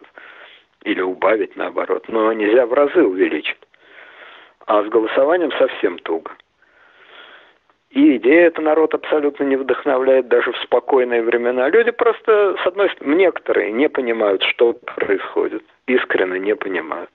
[0.84, 3.58] или убавить наоборот, но нельзя в разы увеличить.
[4.66, 6.32] А с голосованием совсем туго.
[7.90, 11.68] И идея эта народ абсолютно не вдохновляет даже в спокойные времена.
[11.70, 15.62] Люди просто, с одной стороны, некоторые не понимают, что происходит.
[15.86, 17.10] Искренне не понимают.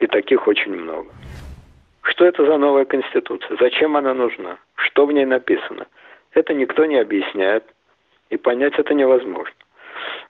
[0.00, 1.08] И таких очень много.
[2.02, 3.56] Что это за новая конституция?
[3.58, 4.58] Зачем она нужна?
[4.74, 5.86] Что в ней написано?
[6.32, 7.64] Это никто не объясняет,
[8.28, 9.54] и понять это невозможно.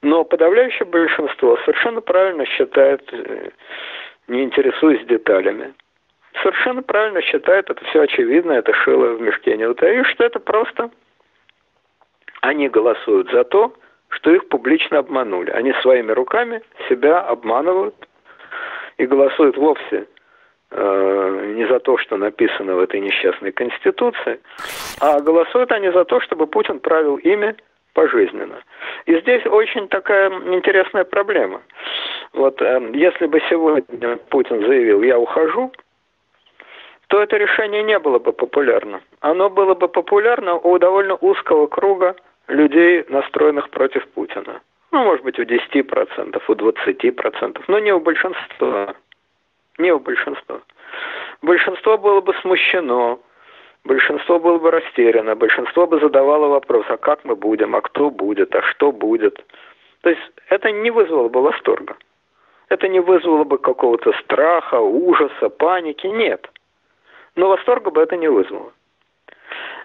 [0.03, 3.51] Но подавляющее большинство совершенно правильно считает, э,
[4.29, 5.75] не интересуясь деталями,
[6.43, 10.91] совершенно правильно считает, это все очевидно, это шило в мешке не утаишь, что это просто
[12.43, 13.75] они голосуют за то,
[14.09, 15.51] что их публично обманули.
[15.51, 17.95] Они своими руками себя обманывают
[18.99, 20.07] и голосуют вовсе
[20.73, 24.41] Э, не за то, что написано в этой несчастной Конституции,
[25.01, 27.55] а голосуют они за то, чтобы Путин правил ими
[27.95, 28.57] пожизненно.
[29.07, 31.63] И здесь очень такая интересная проблема.
[32.33, 35.71] Вот э, если бы сегодня Путин заявил, я ухожу,
[37.09, 39.01] то это решение не было бы популярно.
[39.21, 42.17] Оно было бы популярно у довольно узкого круга
[42.49, 44.61] людей, настроенных против Путина.
[44.93, 48.95] Ну, может быть, у 10%, у 20%, но не у большинства.
[49.79, 50.61] Не у большинства.
[51.43, 53.21] Большинство было бы смущено,
[53.85, 58.55] большинство было бы растеряно, большинство бы задавало вопрос, а как мы будем, а кто будет,
[58.55, 59.45] а что будет.
[60.01, 61.97] То есть это не вызвало бы восторга.
[62.69, 66.07] Это не вызвало бы какого-то страха, ужаса, паники.
[66.07, 66.49] Нет.
[67.37, 68.73] Но восторга бы это не вызвало.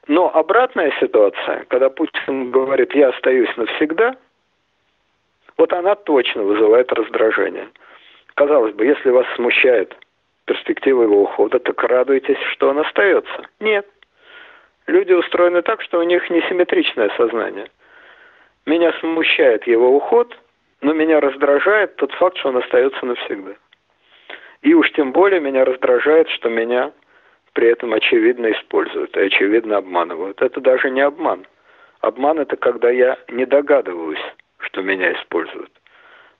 [0.07, 4.15] Но обратная ситуация, когда Путин говорит «я остаюсь навсегда»,
[5.57, 7.67] вот она точно вызывает раздражение.
[8.33, 9.95] Казалось бы, если вас смущает
[10.45, 13.45] перспектива его ухода, так радуйтесь, что он остается.
[13.59, 13.87] Нет.
[14.87, 17.69] Люди устроены так, что у них несимметричное сознание.
[18.65, 20.35] Меня смущает его уход,
[20.81, 23.51] но меня раздражает тот факт, что он остается навсегда.
[24.61, 26.91] И уж тем более меня раздражает, что меня
[27.53, 30.41] при этом очевидно используют и очевидно обманывают.
[30.41, 31.45] Это даже не обман.
[32.01, 34.23] Обман это когда я не догадываюсь,
[34.59, 35.71] что меня используют.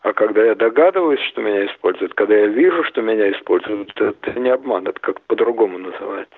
[0.02, 4.50] А когда я догадываюсь, что меня используют, когда я вижу, что меня используют, это не
[4.50, 6.36] обман, это как по-другому называется.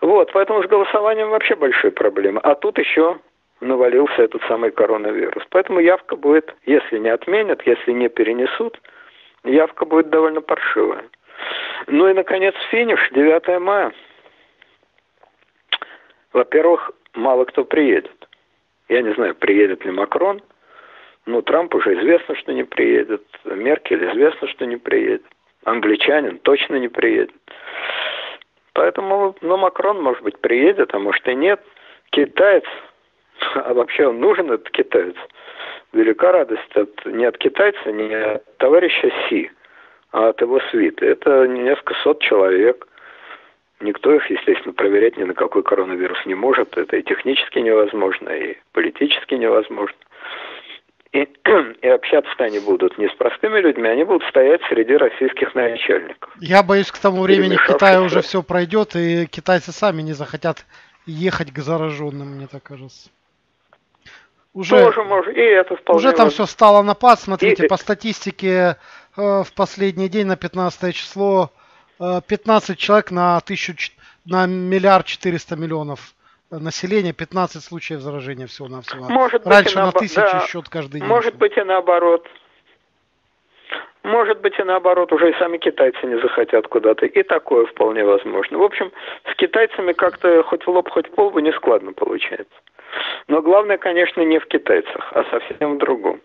[0.00, 2.40] Вот, поэтому с голосованием вообще большие проблемы.
[2.42, 3.18] А тут еще
[3.60, 5.44] навалился этот самый коронавирус.
[5.50, 8.80] Поэтому явка будет, если не отменят, если не перенесут,
[9.44, 11.04] явка будет довольно паршивая.
[11.86, 13.92] Ну и, наконец, финиш, 9 мая.
[16.32, 18.12] Во-первых, мало кто приедет.
[18.88, 20.42] Я не знаю, приедет ли Макрон.
[21.26, 23.22] Ну, Трамп уже известно, что не приедет.
[23.44, 25.22] Меркель известно, что не приедет.
[25.64, 27.34] Англичанин точно не приедет.
[28.72, 31.60] Поэтому, ну, Макрон, может быть, приедет, а может и нет.
[32.10, 32.64] Китаец,
[33.54, 35.16] а вообще он нужен, этот китаец.
[35.92, 39.50] Велика радость от, не от китайца, не от товарища Си,
[40.12, 41.06] от его свиты.
[41.06, 42.86] Это несколько сот человек.
[43.80, 46.76] Никто их, естественно, проверять ни на какой коронавирус не может.
[46.76, 49.96] Это и технически невозможно, и политически невозможно.
[51.12, 51.22] И,
[51.82, 56.30] и общаться-то они будут не с простыми людьми, они будут стоять среди российских начальников.
[56.40, 60.66] Я боюсь, к тому времени в Китае уже все пройдет, и китайцы сами не захотят
[61.06, 63.10] ехать к зараженным, мне так кажется.
[64.52, 67.20] Уже, Тоже может, и это вполне Уже там все стало на пад.
[67.20, 67.68] Смотрите, и...
[67.68, 68.76] по статистике
[69.20, 71.50] в последний день на 15 число
[71.98, 73.92] э, 15 человек на, тысячу,
[74.24, 76.14] на миллиард четыреста миллионов
[76.50, 79.08] населения 15 случаев заражения всего-навсего.
[79.08, 81.08] Может Раньше на, на тысячу да, счет каждый день.
[81.08, 82.26] Может быть и наоборот.
[84.02, 87.04] Может быть и наоборот, уже и сами китайцы не захотят куда-то.
[87.04, 88.58] И такое вполне возможно.
[88.58, 88.90] В общем,
[89.30, 92.54] с китайцами как-то хоть в лоб, хоть в полбу не складно получается.
[93.28, 96.20] Но главное, конечно, не в китайцах, а совсем в другом.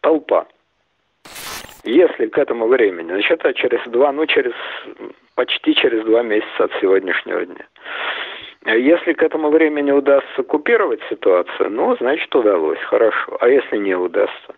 [0.00, 0.46] Толпа.
[1.86, 4.52] Если к этому времени, значит, а через два, ну, через
[5.36, 7.64] почти через два месяца от сегодняшнего дня.
[8.66, 13.36] Если к этому времени удастся купировать ситуацию, ну, значит, удалось, хорошо.
[13.38, 14.54] А если не удастся?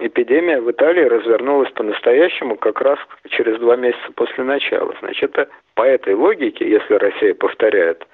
[0.00, 4.92] Эпидемия в Италии развернулась по-настоящему как раз через два месяца после начала.
[4.98, 5.36] Значит,
[5.74, 8.04] по этой логике, если Россия повторяет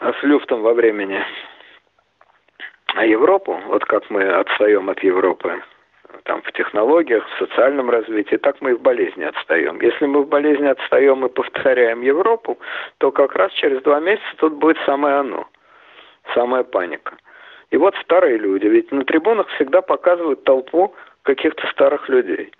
[0.00, 1.22] с люфтом во времени
[2.94, 5.62] а Европу, вот как мы отстаем от Европы,
[6.24, 9.80] там, в технологиях, в социальном развитии, так мы и в болезни отстаем.
[9.80, 12.58] Если мы в болезни отстаем и повторяем Европу,
[12.98, 15.48] то как раз через два месяца тут будет самое оно,
[16.34, 17.16] самая паника.
[17.70, 22.52] И вот старые люди, ведь на трибунах всегда показывают толпу каких-то старых людей.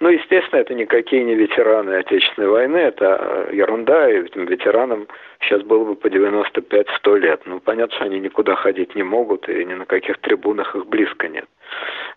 [0.00, 5.06] Ну, естественно, это никакие не ветераны Отечественной войны, это э, ерунда, и этим ветеранам
[5.42, 7.42] сейчас было бы по 95-100 лет.
[7.44, 11.28] Ну, понятно, что они никуда ходить не могут, и ни на каких трибунах их близко
[11.28, 11.44] нет.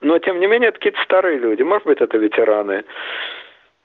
[0.02, 1.64] Но, тем не менее, это какие-то старые люди.
[1.64, 2.84] Может быть, это ветераны,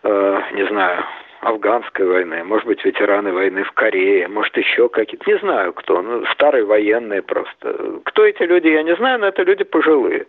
[0.02, 1.04] э, не знаю,
[1.40, 6.26] афганской войны, может быть, ветераны войны в Корее, может, еще какие-то, не знаю кто, ну,
[6.26, 8.00] старые военные просто.
[8.04, 10.26] Кто эти люди, я не знаю, но это люди пожилые.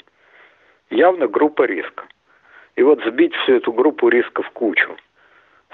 [0.89, 2.05] Явно группа риска.
[2.75, 4.95] И вот сбить всю эту группу риска в кучу,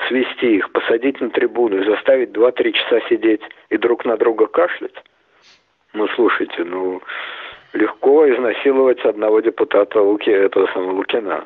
[0.08, 4.96] свести их, посадить на трибуну и заставить 2-3 часа сидеть и друг на друга кашлять,
[5.94, 7.02] ну, слушайте, ну,
[7.76, 11.44] легко изнасиловать одного депутата Луки, этого самого Лукина.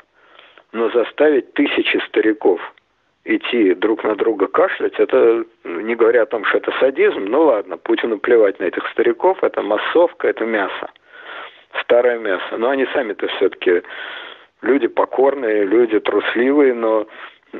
[0.72, 2.62] Но заставить тысячи стариков
[3.26, 7.78] идти друг на друга кашлять, это, не говоря о том, что это садизм, ну ладно,
[7.78, 10.90] Путину плевать на этих стариков, это массовка, это мясо,
[11.82, 12.58] старое мясо.
[12.58, 13.82] Но они сами-то все-таки
[14.62, 17.08] люди покорные, люди трусливые, но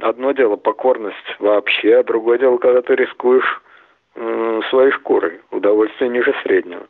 [0.02, 3.62] одно дело покорность вообще, а другое дело, когда ты рискуешь
[4.70, 6.88] своей шкурой, удовольствие ниже среднего.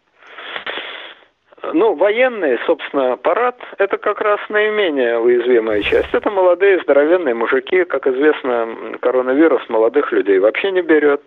[1.74, 6.14] Ну, военный, собственно, парад– это как раз наименее уязвимая часть.
[6.14, 7.84] Это молодые, здоровенные мужики.
[7.86, 11.22] Как известно, коронавирус молодых людей вообще не берет.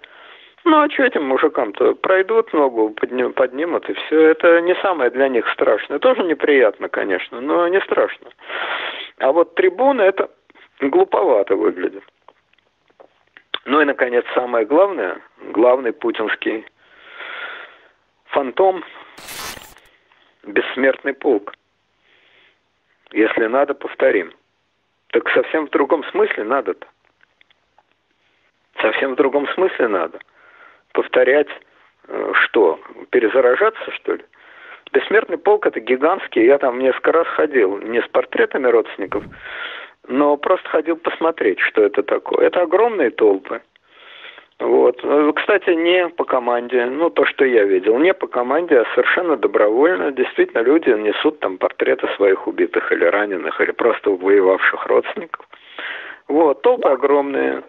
[0.64, 1.94] Ну, а что этим мужикам-то?
[1.96, 4.20] Пройдут ногу, подним, поднимут, и все.
[4.28, 5.98] Это не самое для них страшное.
[5.98, 8.30] Тоже неприятно, конечно, но не страшно.
[9.18, 10.30] А вот трибуны– это
[10.80, 12.04] глуповато выглядит.
[13.64, 15.20] Ну и, наконец, самое главное,
[15.52, 16.64] главный путинский
[18.26, 18.84] фантом–
[20.44, 21.54] бессмертный полк.
[23.12, 24.32] Если надо, повторим.
[25.08, 26.86] Так совсем в другом смысле надо-то.
[28.80, 30.18] Совсем в другом смысле надо.
[30.92, 31.48] Повторять
[32.08, 32.80] э, что?
[33.10, 34.24] Перезаражаться, что ли?
[34.92, 36.44] Бессмертный полк это гигантский.
[36.44, 37.78] Я там несколько раз ходил.
[37.78, 39.24] Не с портретами родственников,
[40.08, 42.46] но просто ходил посмотреть, что это такое.
[42.46, 43.62] Это огромные толпы.
[44.62, 45.00] Вот.
[45.02, 49.36] Э, кстати, не по команде, ну, то, что я видел, не по команде, а совершенно
[49.36, 50.12] добровольно.
[50.12, 55.44] Действительно, люди несут там портреты своих убитых или раненых, или просто воевавших родственников.
[56.28, 57.64] Вот, толпы огромные.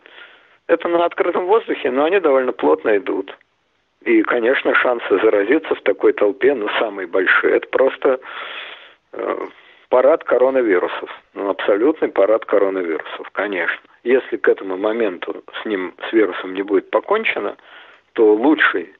[0.68, 3.36] Это на открытом воздухе, но они довольно плотно идут.
[4.02, 7.56] И, конечно, шансы заразиться в такой толпе, ну, самые большие.
[7.56, 8.20] Это просто
[9.14, 9.38] э,
[9.89, 11.10] парад коронавирусов.
[11.34, 13.93] Ну, абсолютный парад коронавирусов, конечно.
[14.04, 17.56] Если к этому моменту с ним, с вирусом не будет покончено,
[18.14, 18.93] то лучший,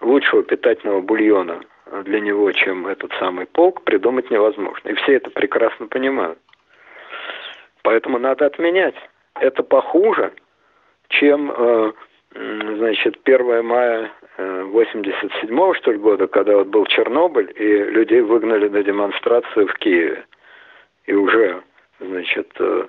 [0.00, 1.60] лучшего питательного бульона
[2.02, 4.88] для него, чем этот самый полк, придумать невозможно.
[4.88, 6.38] И все это прекрасно понимают.
[7.82, 8.96] Поэтому надо отменять.
[9.38, 10.32] Это похуже,
[11.08, 11.92] чем, э,
[12.34, 18.68] значит, 1 мая 87 -го, что ли, года, когда вот был Чернобыль, и людей выгнали
[18.68, 20.24] на демонстрацию в Киеве.
[21.06, 21.62] И уже,
[22.00, 22.86] значит, э,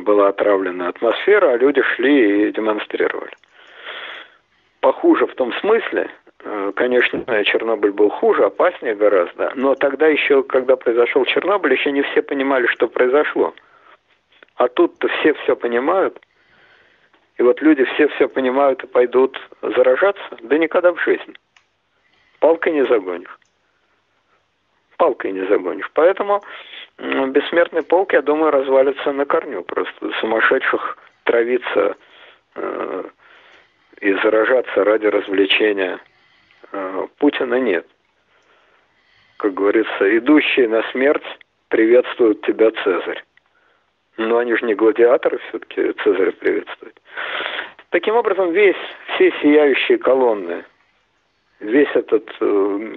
[0.00, 3.32] была отравлена атмосфера, а люди шли и демонстрировали.
[4.80, 6.10] Похуже в том смысле,
[6.40, 12.02] э, конечно, Чернобыль был хуже, опаснее гораздо, но тогда еще, когда произошел Чернобыль, еще не
[12.02, 13.54] все понимали, что произошло.
[14.56, 16.20] А тут-то все все понимают–
[17.36, 21.34] и вот люди все все понимают и пойдут заражаться, да никогда в жизни.
[22.38, 23.38] Палкой не загонишь.
[24.98, 25.90] Палкой не загонишь.
[25.94, 26.42] Поэтому
[26.98, 29.62] бессмертный полк, я думаю, развалится на корню.
[29.62, 31.96] Просто сумасшедших травиться
[32.54, 33.04] э,
[34.00, 35.98] и заражаться ради развлечения
[36.72, 37.86] э, Путина нет.
[39.38, 41.24] Как говорится, идущие на смерть
[41.68, 43.24] приветствуют тебя, Цезарь.
[44.16, 47.00] Но они же не гладиаторы все-таки Цезаря приветствуют.
[47.90, 48.76] Таким образом, весь,
[49.14, 50.64] все сияющие колонны,
[51.60, 52.96] весь этот э,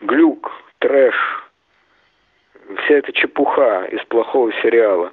[0.00, 1.14] глюк, трэш,
[2.84, 5.12] вся эта чепуха из плохого сериала,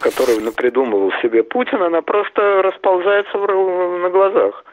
[0.00, 4.64] который напридумывал себе Путин, она просто расползается на глазах.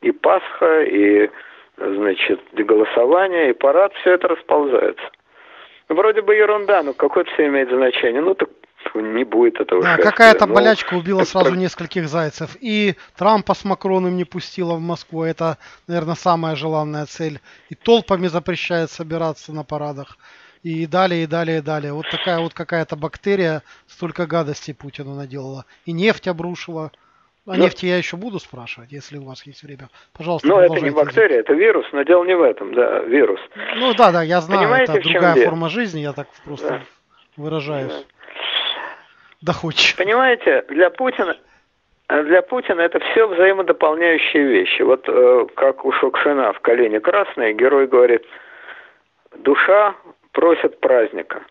[0.00, 1.30] И Пасха, и,
[1.76, 5.04] значит, голосование, и парад, все это расползается.
[5.88, 8.22] Вроде бы ерунда, но какое-то все имеет значение.
[8.22, 8.48] Ну так
[8.94, 12.56] не будет этого Да, какая-то ну, болячка убила сразу нескольких зайцев.
[12.60, 15.24] И Трампа с Макроном не пустила в Москву.
[15.24, 17.40] Это, наверное, самая желанная цель.
[17.68, 20.16] И толпами запрещает собираться на парадах.
[20.62, 21.92] И далее, и далее, и далее.
[21.92, 25.64] Вот такая вот какая-то бактерия столько гадостей Путину наделала.
[25.86, 26.92] И нефть обрушила.
[27.46, 29.88] О ну, нефти я еще буду спрашивать, если у вас есть время.
[30.12, 33.40] Пожалуйста, Ну, это не бактерия, это вирус, но дело не в этом, да, вирус.
[33.76, 35.46] Ну да, да, я знаю, Понимаете, это другая дело?
[35.46, 36.80] форма жизни, я так просто да.
[37.38, 37.92] выражаюсь.
[37.92, 38.04] Да.
[39.40, 39.96] Доходчиво.
[39.96, 41.36] Понимаете, для Путина
[42.08, 44.82] для Путина это все взаимодополняющие вещи.
[44.82, 48.24] Вот э, как у Шукшина в «Колени красные» герой говорит,
[49.38, 49.94] душа
[50.32, 51.42] просит праздника.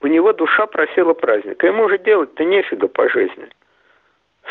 [0.00, 1.66] У него душа просила праздника.
[1.66, 3.48] Ему же делать-то нефига по жизни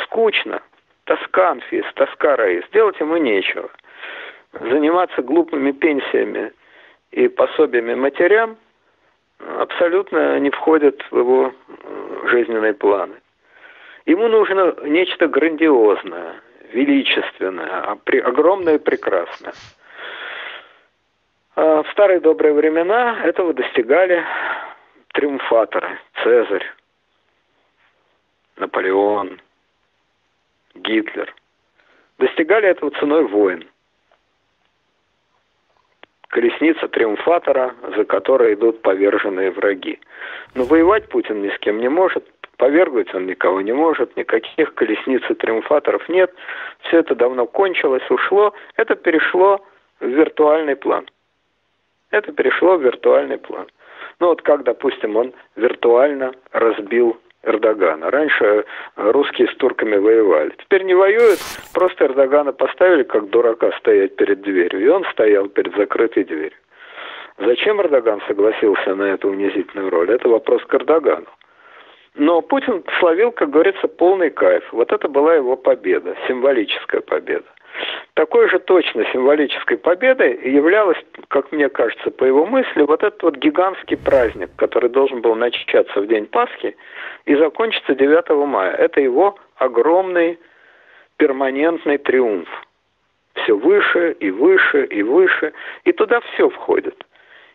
[0.04, 0.62] скучно,
[1.06, 3.70] тоска, Анфис, тоска, Раис, делать ему нечего.
[4.54, 6.52] Заниматься глупыми пенсиями
[7.12, 8.58] и пособиями матерям
[9.58, 13.16] абсолютно не входит в его э, жизненные планы.
[14.06, 16.36] Ему нужно нечто грандиозное,
[16.72, 19.54] величественное, огромное и прекрасное.
[21.58, 24.24] А в старые добрые времена этого достигали
[25.14, 26.72] триумфаторы, Цезарь,
[28.58, 29.42] Наполеон,
[30.76, 31.34] Гитлер.
[32.20, 33.68] Достигали этого ценой войн.
[36.28, 40.00] Колесница триумфатора, за которой идут поверженные враги.
[40.54, 42.24] Но воевать Путин ни с кем не может,
[42.58, 46.32] повергнуть он никого не может, никаких колесниц и триумфаторов нет.
[46.82, 48.54] Все это давно кончилось, ушло.
[48.76, 49.66] Это перешло
[50.00, 51.08] в виртуальный план.
[52.12, 53.68] Это перешло в виртуальный план.
[54.20, 58.10] Ну вот как, допустим, он виртуально разбил Эрдогана.
[58.10, 60.54] Раньше русские с турками воевали.
[60.60, 61.40] Теперь не воюют,
[61.74, 64.84] просто Эрдогана поставили как дурака стоять перед дверью.
[64.84, 66.58] И он стоял перед закрытой дверью.
[67.38, 70.10] Зачем Эрдоган согласился на эту унизительную роль?
[70.10, 71.28] Это вопрос к Эрдогану.
[72.16, 74.64] Но Путин словил, как говорится, полный кайф.
[74.72, 77.46] Вот это была его победа, символическая победа.
[78.14, 80.98] Такой же точно символической победой являлась,
[81.28, 86.02] как мне кажется, по его мысли, вот этот вот гигантский праздник, который должен был начаться
[86.02, 86.76] в день Пасхи
[87.26, 88.74] и закончиться 9 мая.
[88.74, 90.40] Это его огромный
[91.18, 92.50] перманентный триумф.
[93.36, 95.54] Все выше и выше и выше,
[95.84, 97.06] и туда все входит.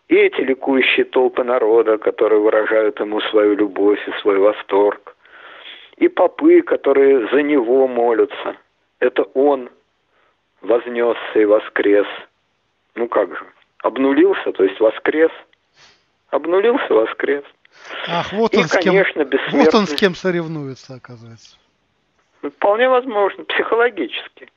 [0.08, 5.16] И эти ликующие толпы народа, которые выражают ему свою любовь и свой восторг,
[5.96, 8.56] и попы, которые за него молятся.
[9.00, 9.70] Это он
[10.62, 12.06] вознесся и воскрес.
[12.94, 13.44] Ну как же,
[13.82, 15.30] обнулился, то есть воскрес.
[16.30, 17.44] Обнулился, воскрес.
[18.08, 21.56] Ах, вот он, и, с кем, конечно, вот он с кем соревнуется, оказывается.
[22.42, 24.48] Вполне возможно, психологически.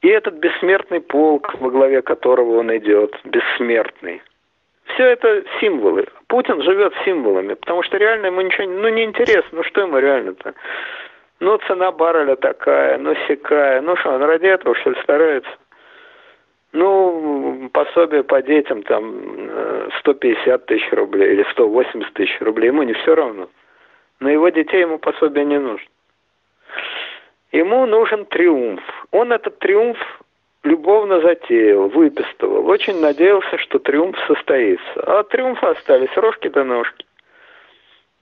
[0.00, 4.22] И этот бессмертный полк, во главе которого он идет, бессмертный.
[4.94, 6.06] Все это символы.
[6.26, 9.58] Путин живет символами, потому что реально ему ничего ну, не интересно.
[9.58, 10.54] Ну что ему реально-то?
[11.42, 13.80] Ну, цена барреля такая, ну, сякая.
[13.80, 15.50] Ну, что, он ради этого, что ли, старается?
[16.70, 22.92] Ну, пособие по детям там 150 э, тысяч рублей или 180 тысяч рублей, ему не
[22.92, 23.48] все равно.
[24.20, 25.88] Но его детей ему пособие не нужно.
[27.50, 28.82] Ему нужен триумф.
[29.10, 29.98] Он этот триумф
[30.62, 32.68] любовно затеял, выпистывал.
[32.68, 35.02] Очень надеялся, что триумф состоится.
[35.02, 37.04] А от триумфа остались рожки до ножки.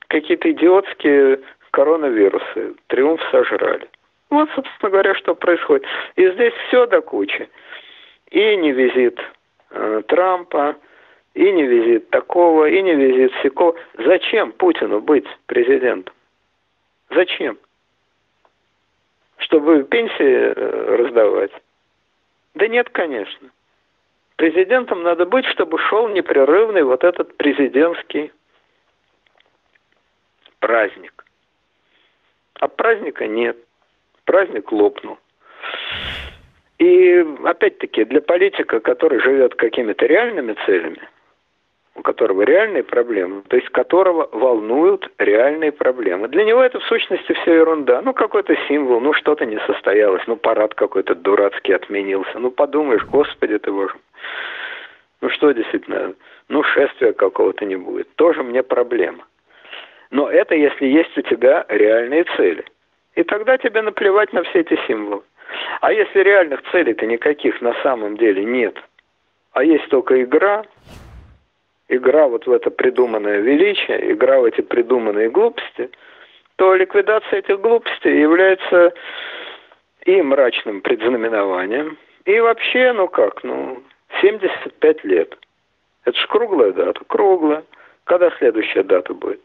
[0.08, 1.40] Какие-то идиотские
[1.70, 2.74] коронавирусы.
[2.88, 3.88] Триумф сожрали.
[4.30, 5.86] Вот, собственно говоря, что происходит.
[6.16, 7.48] И здесь все до кучи.
[8.30, 9.20] И не визит
[9.70, 10.76] э, Трампа,
[11.34, 13.74] и не визит такого, и не визит всякого.
[13.98, 16.14] Зачем Путину быть президентом?
[17.10, 17.58] Зачем?
[19.38, 21.52] Чтобы пенсии э, раздавать?
[22.54, 23.50] Да нет, конечно.
[24.36, 28.32] Президентом надо быть, чтобы шел непрерывный вот этот президентский
[30.60, 31.24] праздник.
[32.60, 33.56] А праздника нет.
[34.24, 35.18] Праздник лопнул.
[36.78, 41.00] И опять-таки для политика, который живет какими-то реальными целями,
[41.94, 46.28] у которого реальные проблемы, то есть которого волнуют реальные проблемы.
[46.28, 48.02] Для него это в сущности все ерунда.
[48.02, 52.38] Ну, какой-то символ, ну, что-то не состоялось, ну, парад какой-то дурацкий отменился.
[52.38, 53.94] Ну, подумаешь, господи ты боже.
[55.22, 56.14] Ну, что действительно,
[56.48, 58.14] ну, шествия какого-то не будет.
[58.16, 59.24] Тоже мне проблема.
[60.10, 62.64] Но это если есть у тебя реальные цели.
[63.14, 65.22] И тогда тебе наплевать на все эти символы.
[65.80, 68.76] А если реальных целей-то никаких на самом деле нет,
[69.52, 70.64] а есть только игра,
[71.88, 75.90] игра вот в это придуманное величие, игра в эти придуманные глупости,
[76.56, 78.92] то ликвидация этих глупостей является
[80.04, 83.82] и мрачным предзнаменованием, и вообще, ну как, ну,
[84.20, 85.36] 75 лет.
[86.04, 87.64] Это же круглая дата, круглая.
[88.04, 89.40] Когда следующая дата будет?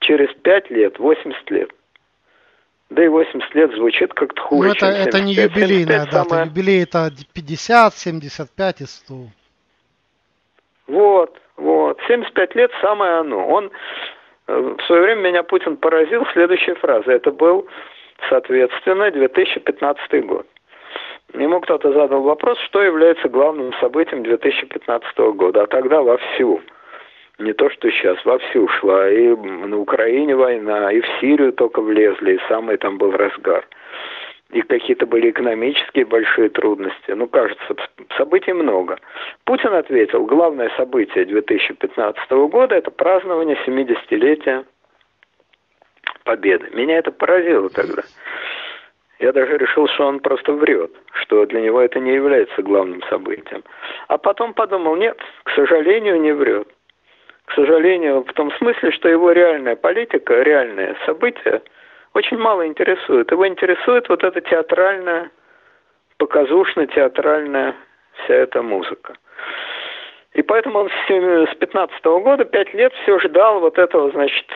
[0.00, 1.70] Через 5 лет, 80 лет.
[2.90, 6.24] Да и 80 лет звучит как-то хуже, Ну, это, это не юбилейная дата.
[6.24, 6.46] Самая...
[6.46, 9.14] Юбилей это 50, 75 и 100.
[10.86, 11.98] Вот, вот.
[12.06, 13.46] 75 лет самое оно.
[13.46, 13.70] Он
[14.46, 17.16] э, в свое время меня Путин поразил следующей фразой.
[17.16, 17.68] Это был,
[18.30, 20.46] соответственно, 2015 год.
[21.34, 26.62] Ему кто-то задал вопрос, что является главным событием 2015 года, а тогда вовсю
[27.38, 29.08] не то, что сейчас, вовсю ушла.
[29.08, 33.66] И на Украине война, и в Сирию только влезли, и самый там был разгар.
[34.50, 37.10] И какие-то были экономические большие трудности.
[37.10, 37.76] Ну, кажется,
[38.16, 38.98] событий много.
[39.44, 44.64] Путин ответил, главное событие 2015 года– это празднование 70-летия
[46.24, 46.68] Победы.
[46.72, 48.02] Меня это поразило тогда.
[49.18, 53.64] Я даже решил, что он просто врет, что для него это не является главным событием.
[54.08, 56.68] А потом подумал, нет, к сожалению, не врет
[57.48, 61.62] к сожалению, в том смысле, что его реальная политика, реальные события
[62.12, 63.30] очень мало интересуют.
[63.30, 65.30] Его интересует вот эта театральная,
[66.18, 67.74] показушно-театральная
[68.12, 69.14] вся эта музыка.
[70.34, 74.46] И поэтому он с 15 -го года пять лет все ждал вот этого, значит,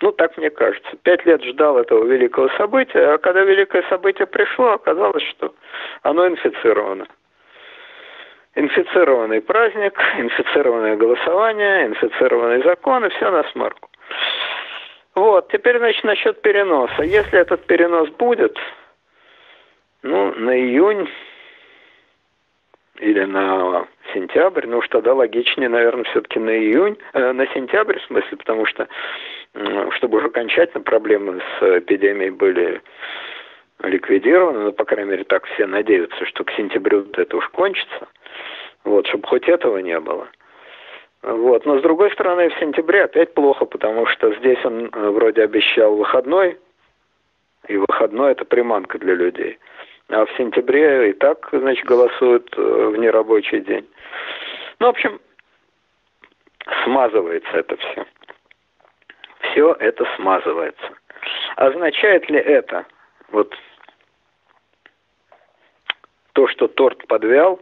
[0.00, 0.96] ну, так мне кажется.
[1.02, 5.52] Пять лет ждал этого великого события, а когда великое событие пришло, оказалось, что
[6.02, 7.08] оно инфицировано
[8.56, 13.88] инфицированный праздник, инфицированное голосование, инфицированный закон и все на смарку.
[15.14, 17.02] Вот, теперь, значит, насчет переноса.
[17.02, 18.58] Если этот перенос будет,
[20.02, 21.08] ну, на июнь
[22.98, 28.04] или на сентябрь, ну уж тогда логичнее, наверное, все-таки на июнь, э, на сентябрь, в
[28.04, 28.88] смысле, потому что
[29.92, 32.82] чтобы уже окончательно проблемы с эпидемией были
[33.82, 38.08] ликвидированы, ну, по крайней мере, так все надеются, что к сентябрю это уж кончится,
[38.84, 40.28] вот, чтобы хоть этого не было.
[41.22, 41.66] Вот.
[41.66, 45.96] Но с другой стороны, в сентябре опять плохо, потому что здесь он э, вроде обещал
[45.96, 46.58] выходной,
[47.68, 49.58] и выходной это приманка для людей.
[50.08, 53.88] А в сентябре и так, значит, голосуют э, в нерабочий день.
[54.78, 55.20] Ну, в общем,
[56.84, 58.06] смазывается это все.
[59.40, 60.90] Все это смазывается.
[61.56, 62.86] Означает ли это,
[63.30, 63.52] вот
[66.36, 67.58] то, что торт подвял,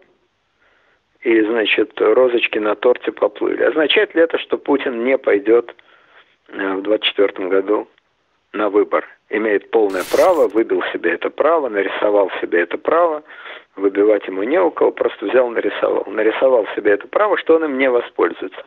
[1.20, 3.62] и, значит, розочки на торте поплыли.
[3.62, 5.72] Означает ли это, что Путин не пойдет
[6.48, 7.88] э, в 2024 году
[8.52, 9.06] на выбор?
[9.30, 13.22] Имеет полное право, выбил себе это право, нарисовал себе это право,
[13.76, 16.04] выбивать ему не у кого, просто взял, нарисовал.
[16.08, 18.64] Нарисовал себе это право, что он им не воспользуется.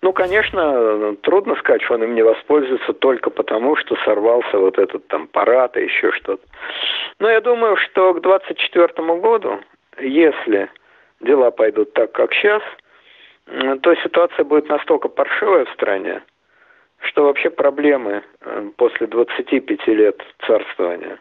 [0.00, 5.06] Ну, конечно, трудно сказать, что он им не воспользуется только потому, что сорвался вот этот
[5.08, 6.42] там парад и еще что-то.
[7.18, 9.60] Но я думаю, что к 2024 году,
[9.98, 10.70] если
[11.20, 12.62] дела пойдут так, как сейчас,
[13.82, 16.22] то ситуация будет настолько паршивая в стране,
[17.00, 21.18] что вообще проблемы э, после 25 лет царствования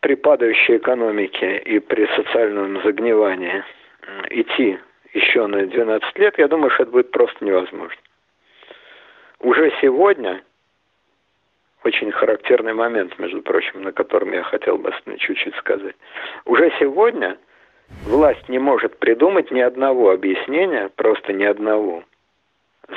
[0.00, 3.62] при падающей экономике и при социальном загнивании
[4.30, 4.78] идти
[5.12, 8.00] еще на 12 лет, я думаю, что это будет просто невозможно.
[9.40, 10.42] Уже сегодня
[11.84, 15.96] очень характерный момент, между прочим, на котором я хотел бы чуть-чуть сказать.
[16.44, 17.38] Уже сегодня
[18.04, 22.04] Власть не может придумать ни одного объяснения, просто ни одного.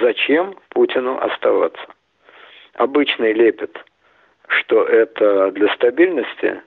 [0.02, 1.86] Зачем Путину оставаться?
[2.74, 3.78] Обычный лепет,
[4.48, 6.62] что это для стабильности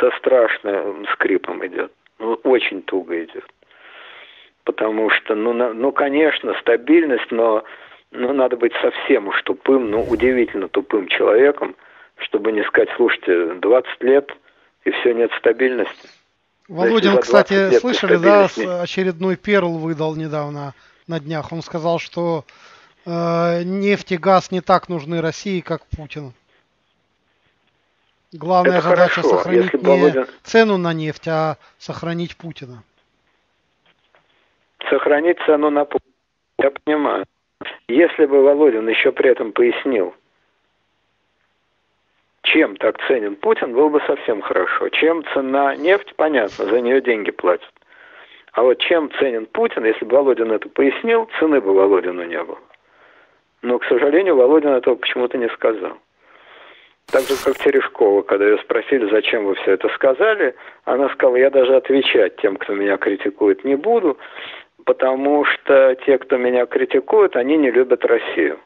[0.00, 1.92] со страшным скрипом идет.
[2.18, 3.44] Ну, очень туго идет.
[4.66, 7.62] Потому что, ну, на, ну конечно, стабильность, но
[8.10, 11.76] ну, надо быть совсем уж тупым, ну, удивительно тупым человеком,
[12.16, 14.28] чтобы не сказать, слушайте, 20 лет,
[14.84, 16.08] и все, нет стабильности.
[16.66, 18.48] Володин, кстати, слышали, да,
[18.82, 20.74] очередной перл выдал недавно
[21.06, 21.52] на днях.
[21.52, 22.44] Он сказал, что
[23.04, 26.32] э, нефть и газ не так нужны России, как Путину.
[28.32, 29.36] Главная Это задача хорошо.
[29.36, 30.26] сохранить не Володин...
[30.42, 32.82] цену на нефть, а сохранить Путина.
[34.88, 36.12] Сохранить цену на Путина.
[36.58, 37.24] Я понимаю.
[37.88, 40.14] Если бы Володин еще при этом пояснил,
[42.42, 44.88] чем так ценен Путин, было бы совсем хорошо.
[44.90, 47.72] Чем цена нефть, понятно, за нее деньги платят.
[48.52, 52.58] А вот чем ценен Путин, если бы Володин это пояснил, цены бы Володину не было.
[53.62, 55.98] Но, к сожалению, Володин этого почему-то не сказал.
[57.06, 61.50] Так же, как Терешкова, когда ее спросили, зачем вы все это сказали, она сказала, я
[61.50, 64.18] даже отвечать тем, кто меня критикует, не буду,
[64.86, 68.58] потому что те, кто меня критикует, они не любят Россию.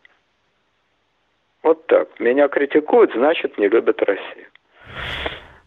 [1.62, 2.09] Вот так.
[2.21, 4.47] Меня критикуют, значит, не любят Россию.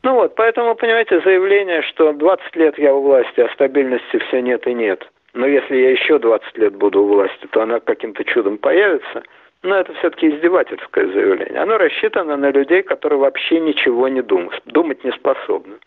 [0.04, 4.66] Ну вот, поэтому, понимаете, заявление, что 20 лет я у власти, а стабильности все нет
[4.68, 5.08] и нет.
[5.34, 9.24] Но если я еще 20 лет буду у власти, то она каким-то чудом появится.
[9.64, 11.60] Но это все-таки издевательское заявление.
[11.60, 15.78] Оно рассчитано на людей, которые вообще ничего не думают, думать не способны.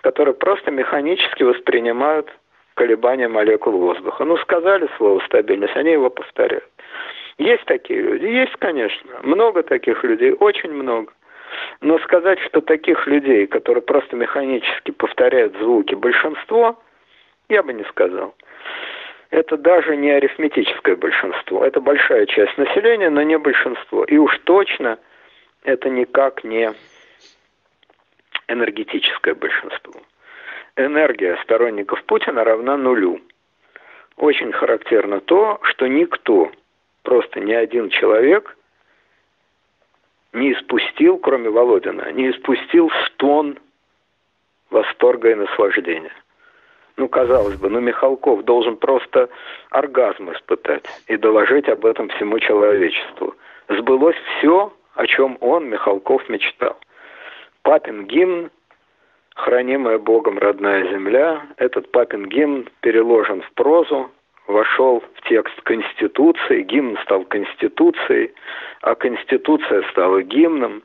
[0.00, 2.30] Которые просто механически воспринимают
[2.74, 4.24] колебания молекул воздуха.
[4.24, 6.68] Ну, сказали слово стабильность, они его повторяют.
[7.38, 8.26] Есть такие люди?
[8.26, 9.10] Есть, конечно.
[9.22, 11.12] Много таких людей, очень много.
[11.80, 16.78] Но сказать, что таких людей, которые просто механически повторяют звуки, большинство,
[17.48, 18.34] я бы не сказал.
[19.30, 21.64] Это даже не арифметическое большинство.
[21.64, 24.04] Это большая часть населения, но не большинство.
[24.04, 24.98] И уж точно
[25.64, 26.72] это никак не
[28.46, 29.94] энергетическое большинство.
[30.76, 33.20] Энергия сторонников Путина равна нулю.
[34.16, 36.50] Очень характерно то, что никто
[37.02, 38.56] просто ни один человек
[40.32, 43.58] не испустил, кроме Володина, не испустил стон
[44.70, 46.12] восторга и наслаждения.
[46.96, 49.28] Ну, казалось бы, ну, Михалков должен просто
[49.70, 53.34] оргазм испытать и доложить об этом всему человечеству.
[53.68, 56.76] Сбылось все, о чем он, Михалков, мечтал.
[57.62, 58.50] Папин гимн,
[59.34, 64.10] хранимая Богом родная земля, этот папин гимн переложен в прозу,
[64.46, 68.32] вошел в текст Конституции, гимн стал Конституцией,
[68.82, 70.82] а Конституция стала гимном,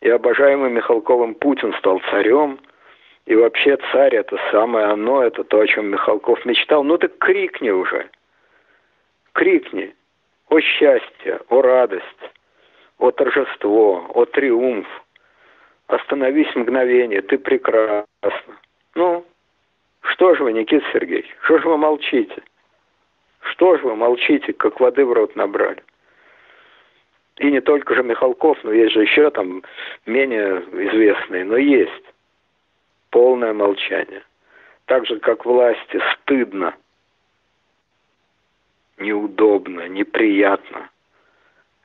[0.00, 2.58] и обожаемый Михалковым Путин стал царем,
[3.26, 6.82] и вообще царь это самое оно, это то, о чем Михалков мечтал.
[6.82, 8.10] Ну так крикни уже,
[9.32, 9.94] крикни
[10.48, 12.04] о счастье, о радость,
[12.98, 14.86] о торжество, о триумф.
[15.92, 18.06] Остановись мгновение, ты прекрасна.
[18.94, 19.26] Ну,
[20.00, 22.42] что же вы, Никита Сергеевич, что же вы молчите?
[23.40, 25.84] Что же вы молчите, как воды в рот набрали?
[27.36, 29.62] И не только же Михалков, но есть же еще там
[30.06, 32.04] менее известные, но есть.
[33.10, 34.22] Полное молчание.
[34.86, 36.74] Так же, как власти, стыдно,
[38.96, 40.88] неудобно, неприятно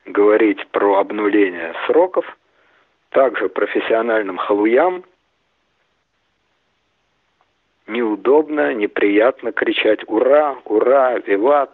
[0.06, 2.37] говорить про обнуление сроков,
[3.10, 5.04] также профессиональным халуям
[7.86, 10.58] неудобно, неприятно кричать «Ура!
[10.64, 11.18] Ура!
[11.18, 11.70] Виват!»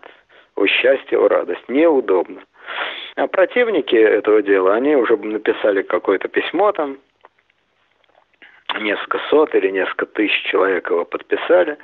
[0.57, 1.19] «О счастье!
[1.19, 2.43] О радость!» Неудобно.
[3.17, 6.99] А противники этого дела, они уже написали какое-то письмо там,
[8.81, 11.79] несколько сот или несколько тысяч человек его подписали,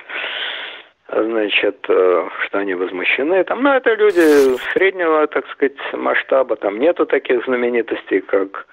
[1.07, 3.43] значит, э, что они возмущены.
[3.43, 8.67] Там, ну, это люди среднего, так сказать, масштаба, там нету таких знаменитостей, как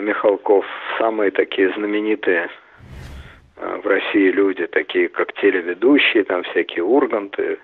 [0.00, 0.64] Михалков,
[0.98, 2.48] самые такие знаменитые
[3.56, 7.58] э, в России люди, такие как телеведущие, там всякие Урганты,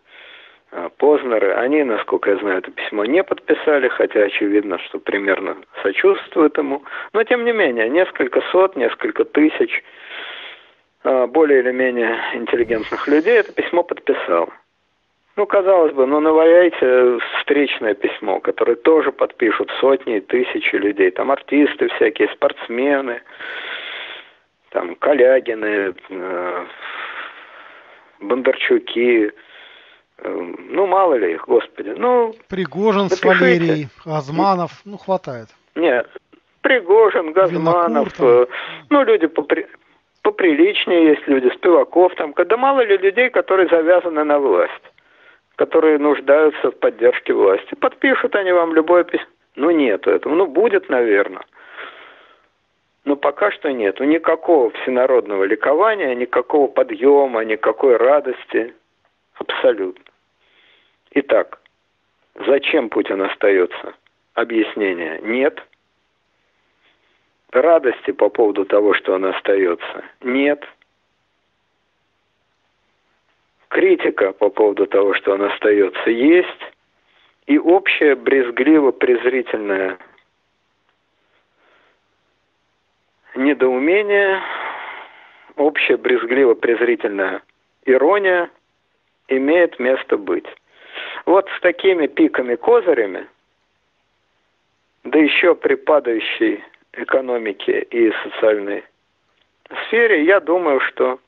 [0.72, 6.58] а, Познеры, они, насколько я знаю, это письмо не подписали, хотя очевидно, что примерно сочувствуют
[6.58, 6.82] ему.
[7.12, 9.82] Но, тем не менее, несколько сот, несколько тысяч
[11.04, 14.52] более или менее интеллигентных людей это письмо подписало.
[15.36, 21.10] Ну, казалось бы, ну, наваяйте встречное письмо, которое тоже подпишут сотни и тысячи людей.
[21.10, 23.20] Там артисты всякие, спортсмены,
[24.70, 26.66] там Калягины, э,
[28.20, 29.32] Бондарчуки,
[30.18, 31.94] Эм, ну, мало ли их, господи.
[31.96, 35.48] Ну, Пригожин с Валерией, Газманов, ну, хватает.
[35.74, 36.08] Нет,
[36.62, 38.46] Пригожин, Газманов, э,
[38.88, 39.66] ну, люди попри...
[40.22, 44.72] поприличнее есть люди, Спиваков там, когда мало ли людей, которые завязаны на власть,
[45.56, 47.74] которые нуждаются в поддержке власти.
[47.74, 49.26] Подпишут они вам любое письмо.
[49.56, 50.34] Ну, нету этого.
[50.34, 51.44] Ну, будет, наверное.
[53.04, 58.74] Но пока что нету никакого всенародного ликования, никакого подъема, никакой радости.
[59.36, 60.04] Абсолютно.
[61.12, 61.60] Итак,
[62.34, 63.94] зачем Путин остается?
[64.34, 65.62] Объяснения нет.
[67.52, 70.62] Радости по поводу того, что он остается, нет.
[73.76, 76.72] Критика по поводу того, что он остается, есть.
[77.46, 79.98] И общее брезгливо-презрительное
[83.34, 84.40] недоумение,
[85.56, 87.42] общая брезгливо-презрительная
[87.84, 88.48] ирония
[89.28, 90.46] имеет место быть.
[91.26, 93.28] Вот с такими пиками-козырями,
[95.04, 96.64] да еще при падающей
[96.94, 98.84] экономике и социальной
[99.84, 101.20] сфере, я думаю, что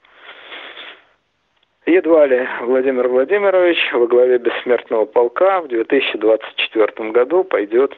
[1.88, 7.96] едва ли Владимир Владимирович во главе бессмертного полка в 2024 году пойдет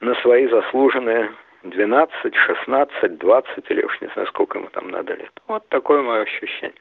[0.00, 1.30] на свои заслуженные
[1.64, 5.32] 12, 16, 20 или уж не знаю, сколько ему там надо лет.
[5.48, 6.72] Вот такое мое ощущение.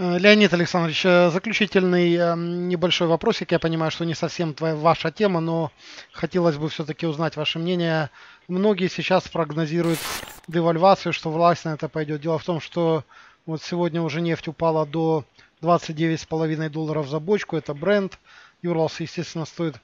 [0.00, 3.50] Э, Леонид Александрович, э, заключительный э, небольшой вопросик.
[3.50, 5.72] Я понимаю, что не совсем твоя, ваша тема, но
[6.12, 8.10] хотелось бы все-таки узнать ваше мнение.
[8.46, 9.98] Многие сейчас прогнозируют
[10.46, 12.20] девальвацию, что власть на это пойдет.
[12.20, 13.02] Дело в том, что
[13.44, 15.24] вот сегодня уже нефть упала до
[15.62, 17.56] 29,5 долларов за бочку.
[17.56, 18.20] Это бренд.
[18.62, 19.80] Юрлс, естественно, стоит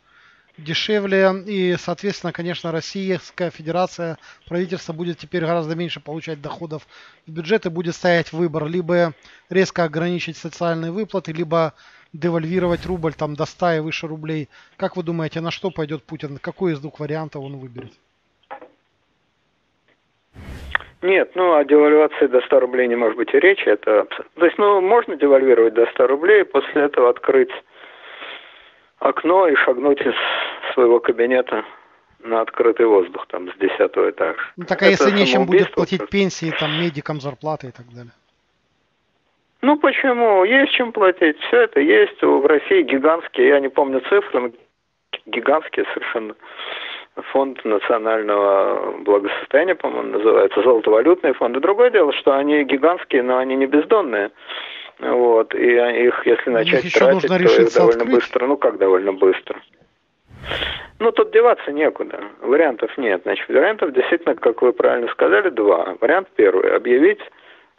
[0.58, 1.30] дешевле.
[1.46, 6.86] И, соответственно, конечно, Российская Федерация, правительство будет теперь гораздо меньше получать доходов
[7.26, 8.66] в бюджет и будет стоять выбор.
[8.66, 9.12] Либо
[9.50, 11.74] резко ограничить социальные выплаты, либо
[12.12, 14.48] девальвировать рубль там до 100 и выше рублей.
[14.76, 16.38] Как вы думаете, на что пойдет Путин?
[16.38, 17.92] Какой из двух вариантов он выберет?
[21.02, 23.68] Нет, ну о девальвации до 100 рублей не может быть и речи.
[23.68, 24.06] Это...
[24.36, 27.50] То есть, ну, можно девальвировать до 100 рублей, после этого открыть
[29.04, 30.14] окно и шагнуть из
[30.72, 31.64] своего кабинета
[32.20, 34.40] на открытый воздух, там, с десятого этажа.
[34.56, 38.12] Ну, так а если нечем будет платить пенсии, там, медикам зарплаты и так далее?
[39.60, 40.44] Ну, почему?
[40.44, 41.38] Есть чем платить.
[41.40, 42.20] Все это есть.
[42.22, 44.50] В России гигантские, я не помню цифры, но
[45.26, 46.34] гигантские совершенно
[47.32, 51.56] фонд национального благосостояния, по-моему, называется, золотовалютный фонд.
[51.56, 54.30] И другое дело, что они гигантские, но они не бездонные.
[55.00, 58.14] Вот, и их, если начать Еще тратить, то их довольно открыть.
[58.14, 59.60] быстро, ну как довольно быстро.
[61.00, 62.22] Ну, тут деваться некуда.
[62.40, 63.22] Вариантов нет.
[63.24, 65.96] Значит, вариантов действительно, как вы правильно сказали, два.
[66.00, 66.74] Вариант первый.
[66.74, 67.20] Объявить,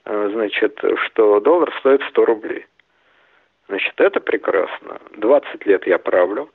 [0.05, 2.65] э, значит, что доллар стоит 100 рублей.
[3.69, 4.99] Значит, это прекрасно.
[5.17, 6.49] 20 лет я правлю.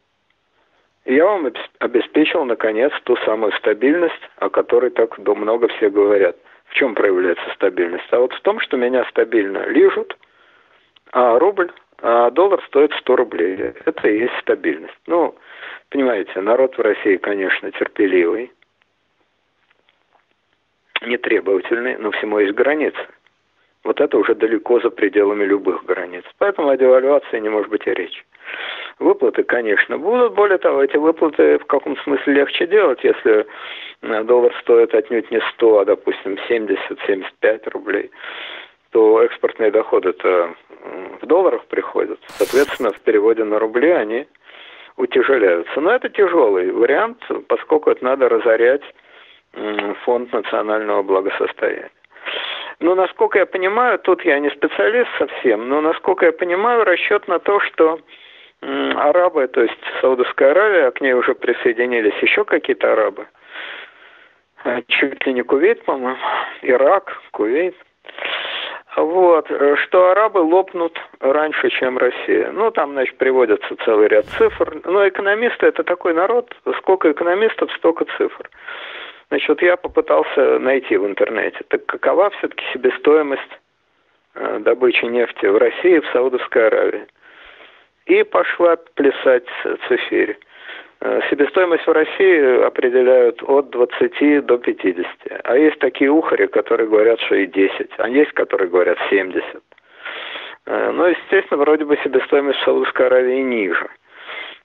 [1.07, 6.37] И я вам обеспечил, наконец, ту самую стабильность, о которой так много все говорят.
[6.67, 8.07] В чем проявляется стабильность?
[8.11, 10.17] А вот в том, что меня стабильно лижут–
[11.13, 11.71] а рубль,
[12.03, 13.57] а доллар стоит 100 рублей.
[13.85, 14.99] Это и есть стабильность.
[15.07, 15.35] Ну,
[15.91, 18.53] понимаете, народ в России, конечно, терпеливый,
[21.03, 22.99] нетребовательный, но всему есть границы.
[23.83, 26.25] Вот это уже далеко за пределами любых границ.
[26.39, 28.23] Поэтому о девальвации не может быть и речи.
[28.99, 30.35] Выплаты, конечно, будут.
[30.35, 33.47] Более того, эти выплаты в каком смысле легче делать, если
[34.03, 38.11] э, доллар стоит отнюдь не 100, а, допустим, 70-75 рублей,
[38.91, 40.55] то экспортные доходы-то
[41.22, 42.18] в долларах приходят.
[42.26, 44.26] Соответственно, в переводе на рубли они
[44.97, 45.80] утяжеляются.
[45.80, 48.82] Но это тяжелый вариант, поскольку это надо разорять
[50.05, 51.91] фонд национального благосостояния.
[52.78, 57.38] Но, насколько я понимаю, тут я не специалист совсем, но, насколько я понимаю, расчет на
[57.38, 58.01] то, что
[58.62, 63.26] арабы, то есть Саудовская Аравия, а к ней уже присоединились еще какие-то арабы,
[64.64, 66.18] а, чуть ли не Кувейт, по-моему,
[66.62, 67.74] Ирак, Кувейт,
[69.03, 69.51] вот,
[69.84, 72.51] что арабы лопнут раньше, чем Россия.
[72.53, 74.80] Ну, там, значит, приводятся целый ряд цифр.
[74.84, 78.48] Но экономисты– это такой народ, сколько экономистов, столько цифр.
[79.28, 83.61] Значит, я попытался найти в интернете, так какова все-таки себестоимость
[84.34, 87.07] э, добычи нефти в России и в Саудовской Аравии.
[88.07, 89.46] И пошла плясать
[89.86, 90.36] цифирь.
[91.03, 95.07] Э, себестоимость в России определяют от 20 до 50.
[95.44, 97.90] А есть такие ухари, которые говорят, что и 10.
[97.96, 99.62] А есть, которые говорят 70.
[100.66, 103.88] Э, но, естественно, вроде бы себестоимость в Саудовской Аравии ниже.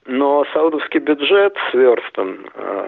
[0.07, 2.88] Но саудовский бюджет сверстан э,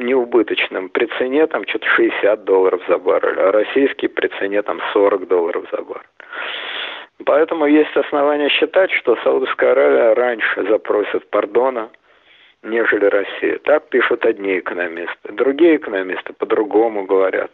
[0.00, 5.28] неубыточным при цене там что-то 60 долларов за баррель, а российский при цене там 40
[5.28, 6.08] долларов за баррель.
[7.24, 11.90] Поэтому есть основания считать, что Саудовская Аравия раньше запросит пардона,
[12.62, 13.58] нежели Россия.
[13.58, 15.32] Так пишут одни экономисты.
[15.32, 17.50] Другие экономисты по-другому говорят,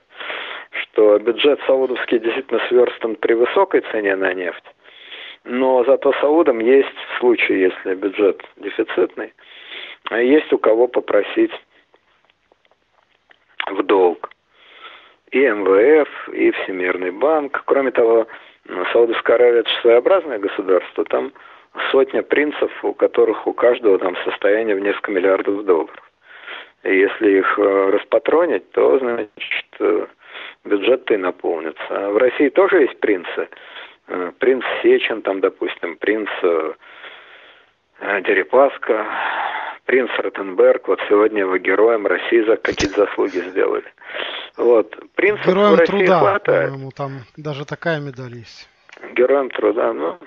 [0.70, 4.64] что бюджет саудовский действительно сверстан при высокой цене на нефть,
[5.44, 9.34] но зато Саудам есть, в случае, если бюджет дефицитный,
[10.10, 11.52] есть у кого попросить
[13.66, 14.30] в долг.
[15.30, 17.62] И МВФ, и Всемирный банк.
[17.66, 18.26] Кроме того,
[18.92, 21.32] Саудовская Аравия это своеобразное государство, там
[21.90, 26.12] сотня принцев, у которых у каждого там состояние в несколько миллиардов долларов.
[26.82, 30.06] И если их э, распатронить, то, значит, э,
[30.64, 31.82] бюджет-то и наполнится.
[31.88, 33.48] А в России тоже есть принцы–
[34.06, 36.28] Э, принц Сечин, там, допустим, принц
[38.00, 39.06] Дерипаска,
[39.86, 43.84] принц Ротенберг, вот сегодня его героем России за какие-то заслуги сделали.
[44.56, 44.94] Вот.
[45.14, 46.70] Принцев Героем в России труда, хватает.
[46.70, 48.68] по-моему, там даже такая медаль есть.
[49.14, 50.18] Героем труда, ну,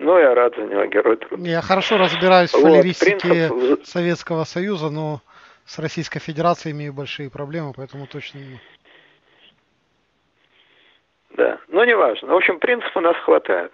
[0.00, 1.42] ну, я рад за него, герой труда.
[1.48, 5.20] Я хорошо разбираюсь в Вот, фалеристике принцип- Советского Союза, но
[5.64, 8.60] с Российской Федерацией имею большие проблемы, поэтому точно не.
[11.36, 12.32] Да, не важно.
[12.32, 13.72] В общем, принципов у нас хватает.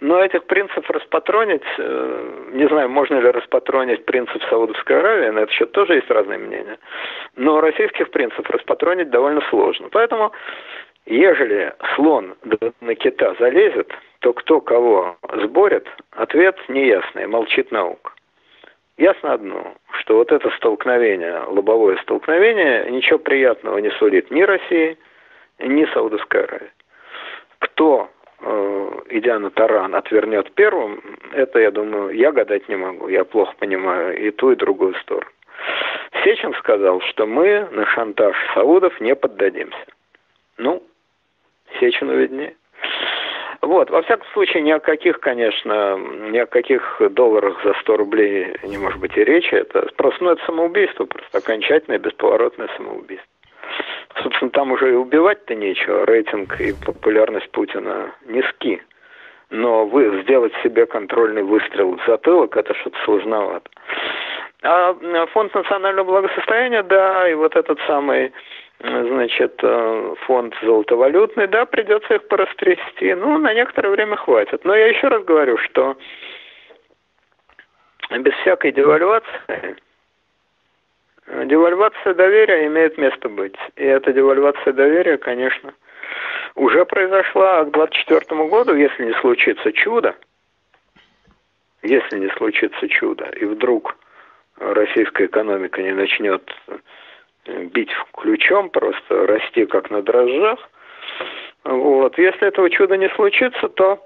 [0.00, 5.52] Но этих принципов распатронить, э, не знаю, можно ли распатронить принцип Саудовской Аравии, на этот
[5.52, 6.78] счет тоже есть разные мнения.
[7.36, 9.88] Но российских принципов распатронить довольно сложно.
[9.90, 10.32] Поэтому,
[11.06, 12.34] ежели слон
[12.80, 13.92] на кита залезет,
[14.24, 18.10] то кто кого сборит, ответ неясный, молчит наука.
[18.96, 24.96] Ясно одно, что вот это столкновение, лобовое столкновение, ничего приятного не сулит ни России,
[25.58, 26.70] ни Саудовской Аравии.
[27.58, 28.08] Кто,
[28.40, 31.02] э, идя на таран, отвернет первым,
[31.32, 33.08] это, я думаю, я гадать не могу.
[33.08, 35.30] Я плохо понимаю и ту, и другую сторону.
[36.24, 39.84] Сечин сказал, что мы на шантаж Саудов не поддадимся.
[40.56, 40.82] Ну,
[41.78, 42.54] Сечину виднее.
[43.64, 48.56] Вот, во всяком случае, ни о каких, конечно, ни о каких долларах за 100 рублей
[48.62, 49.54] не может быть и речи.
[49.54, 53.26] Это просто, ну, это самоубийство, просто окончательное, бесповоротное самоубийство.
[54.22, 56.04] Собственно, там уже и убивать-то нечего.
[56.06, 58.82] Рейтинг и популярность Путина низки.
[59.50, 63.68] Но вы сделать себе контрольный выстрел в затылок, это что-то сложновато.
[64.62, 64.94] А
[65.32, 68.32] фонд национального благосостояния, да, и вот этот самый
[68.80, 73.14] значит, э, фонд золотовалютный, да, придется их порастрясти.
[73.14, 74.64] Ну, на некоторое время хватит.
[74.64, 75.96] Но я еще раз говорю, что
[78.10, 79.76] без всякой девальвации
[81.26, 83.56] девальвация доверия имеет место быть.
[83.76, 85.72] И эта девальвация доверия, конечно,
[86.54, 90.14] уже произошла а к 2024 году, если не случится чудо,
[91.82, 93.96] если не случится чудо, и вдруг
[94.58, 96.42] российская экономика не начнет
[97.46, 100.58] бить ключом, просто расти как на дрожжах.
[101.64, 102.18] Вот.
[102.18, 104.02] Если этого чуда не случится, то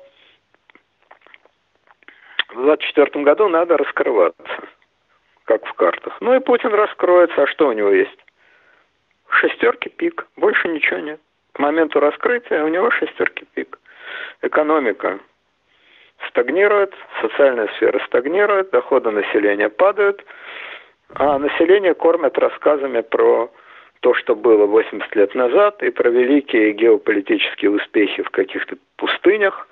[2.51, 4.68] в 2024 году надо раскрываться,
[5.45, 6.16] как в картах.
[6.20, 8.18] Ну и Путин раскроется, а что у него есть?
[9.30, 11.20] Шестерки пик, больше ничего нет.
[11.53, 13.78] К моменту раскрытия у него шестерки пик.
[14.43, 15.18] Экономика
[16.28, 20.24] стагнирует, социальная сфера стагнирует, доходы населения падают–
[21.14, 23.50] а население кормят рассказами про
[24.00, 29.68] то, что было 80 лет назад, и про великие геополитические успехи в каких-то пустынях,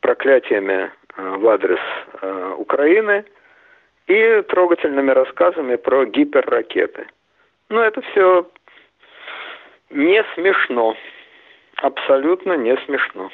[0.00, 1.80] проклятиями э, в адрес
[2.22, 3.24] э, Украины
[4.06, 7.06] и трогательными рассказами про гиперракеты.
[7.68, 8.48] Но это все
[9.90, 10.96] не смешно.
[11.76, 13.30] Абсолютно не смешно.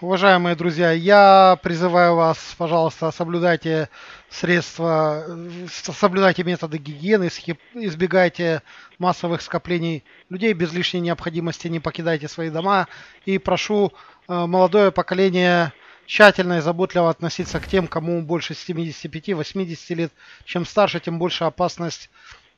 [0.00, 3.88] Уважаемые друзья, я призываю вас, пожалуйста, соблюдайте
[4.28, 5.24] средства,
[5.70, 7.28] соблюдайте методы гигиены,
[7.74, 8.62] избегайте
[8.98, 12.88] массовых скоплений людей без лишней необходимости, не покидайте свои дома.
[13.24, 13.92] И прошу
[14.26, 15.72] э, молодое поколение
[16.06, 20.12] тщательно и заботливо относиться к тем, кому больше 75-80 лет.
[20.44, 22.10] Чем старше, тем больше опасность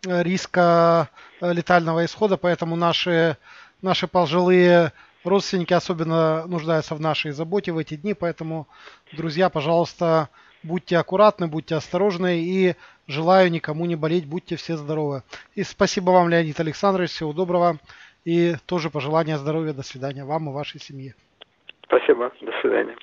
[0.07, 1.11] э, риска
[1.42, 3.36] э, летального исхода, поэтому наши,
[3.82, 4.94] наши пожилые
[5.25, 8.68] Родственники особенно нуждаются в нашей заботе в эти дни, поэтому,
[9.12, 10.29] друзья, пожалуйста,
[10.62, 12.75] будьте аккуратны, будьте осторожны и
[13.07, 15.22] желаю никому не болеть, будьте все здоровы.
[15.55, 17.79] И спасибо вам, Леонид Александрович, всего доброго
[18.25, 21.14] и тоже пожелания здоровья, до свидания вам и вашей семье.
[21.87, 22.97] Спасибо, до свидания.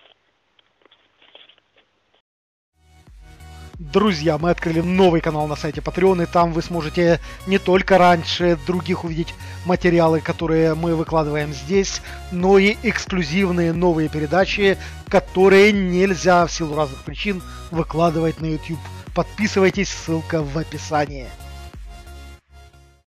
[3.82, 8.60] Друзья, мы открыли новый канал на сайте Patreon, и там вы сможете не только раньше
[8.68, 9.34] других увидеть
[9.66, 12.00] материалы, которые мы выкладываем здесь,
[12.32, 14.78] но и эксклюзивные новые передачи,
[15.10, 18.80] которые нельзя в силу разных причин выкладывать на YouTube.
[19.16, 21.28] Подписывайтесь, ссылка в описании.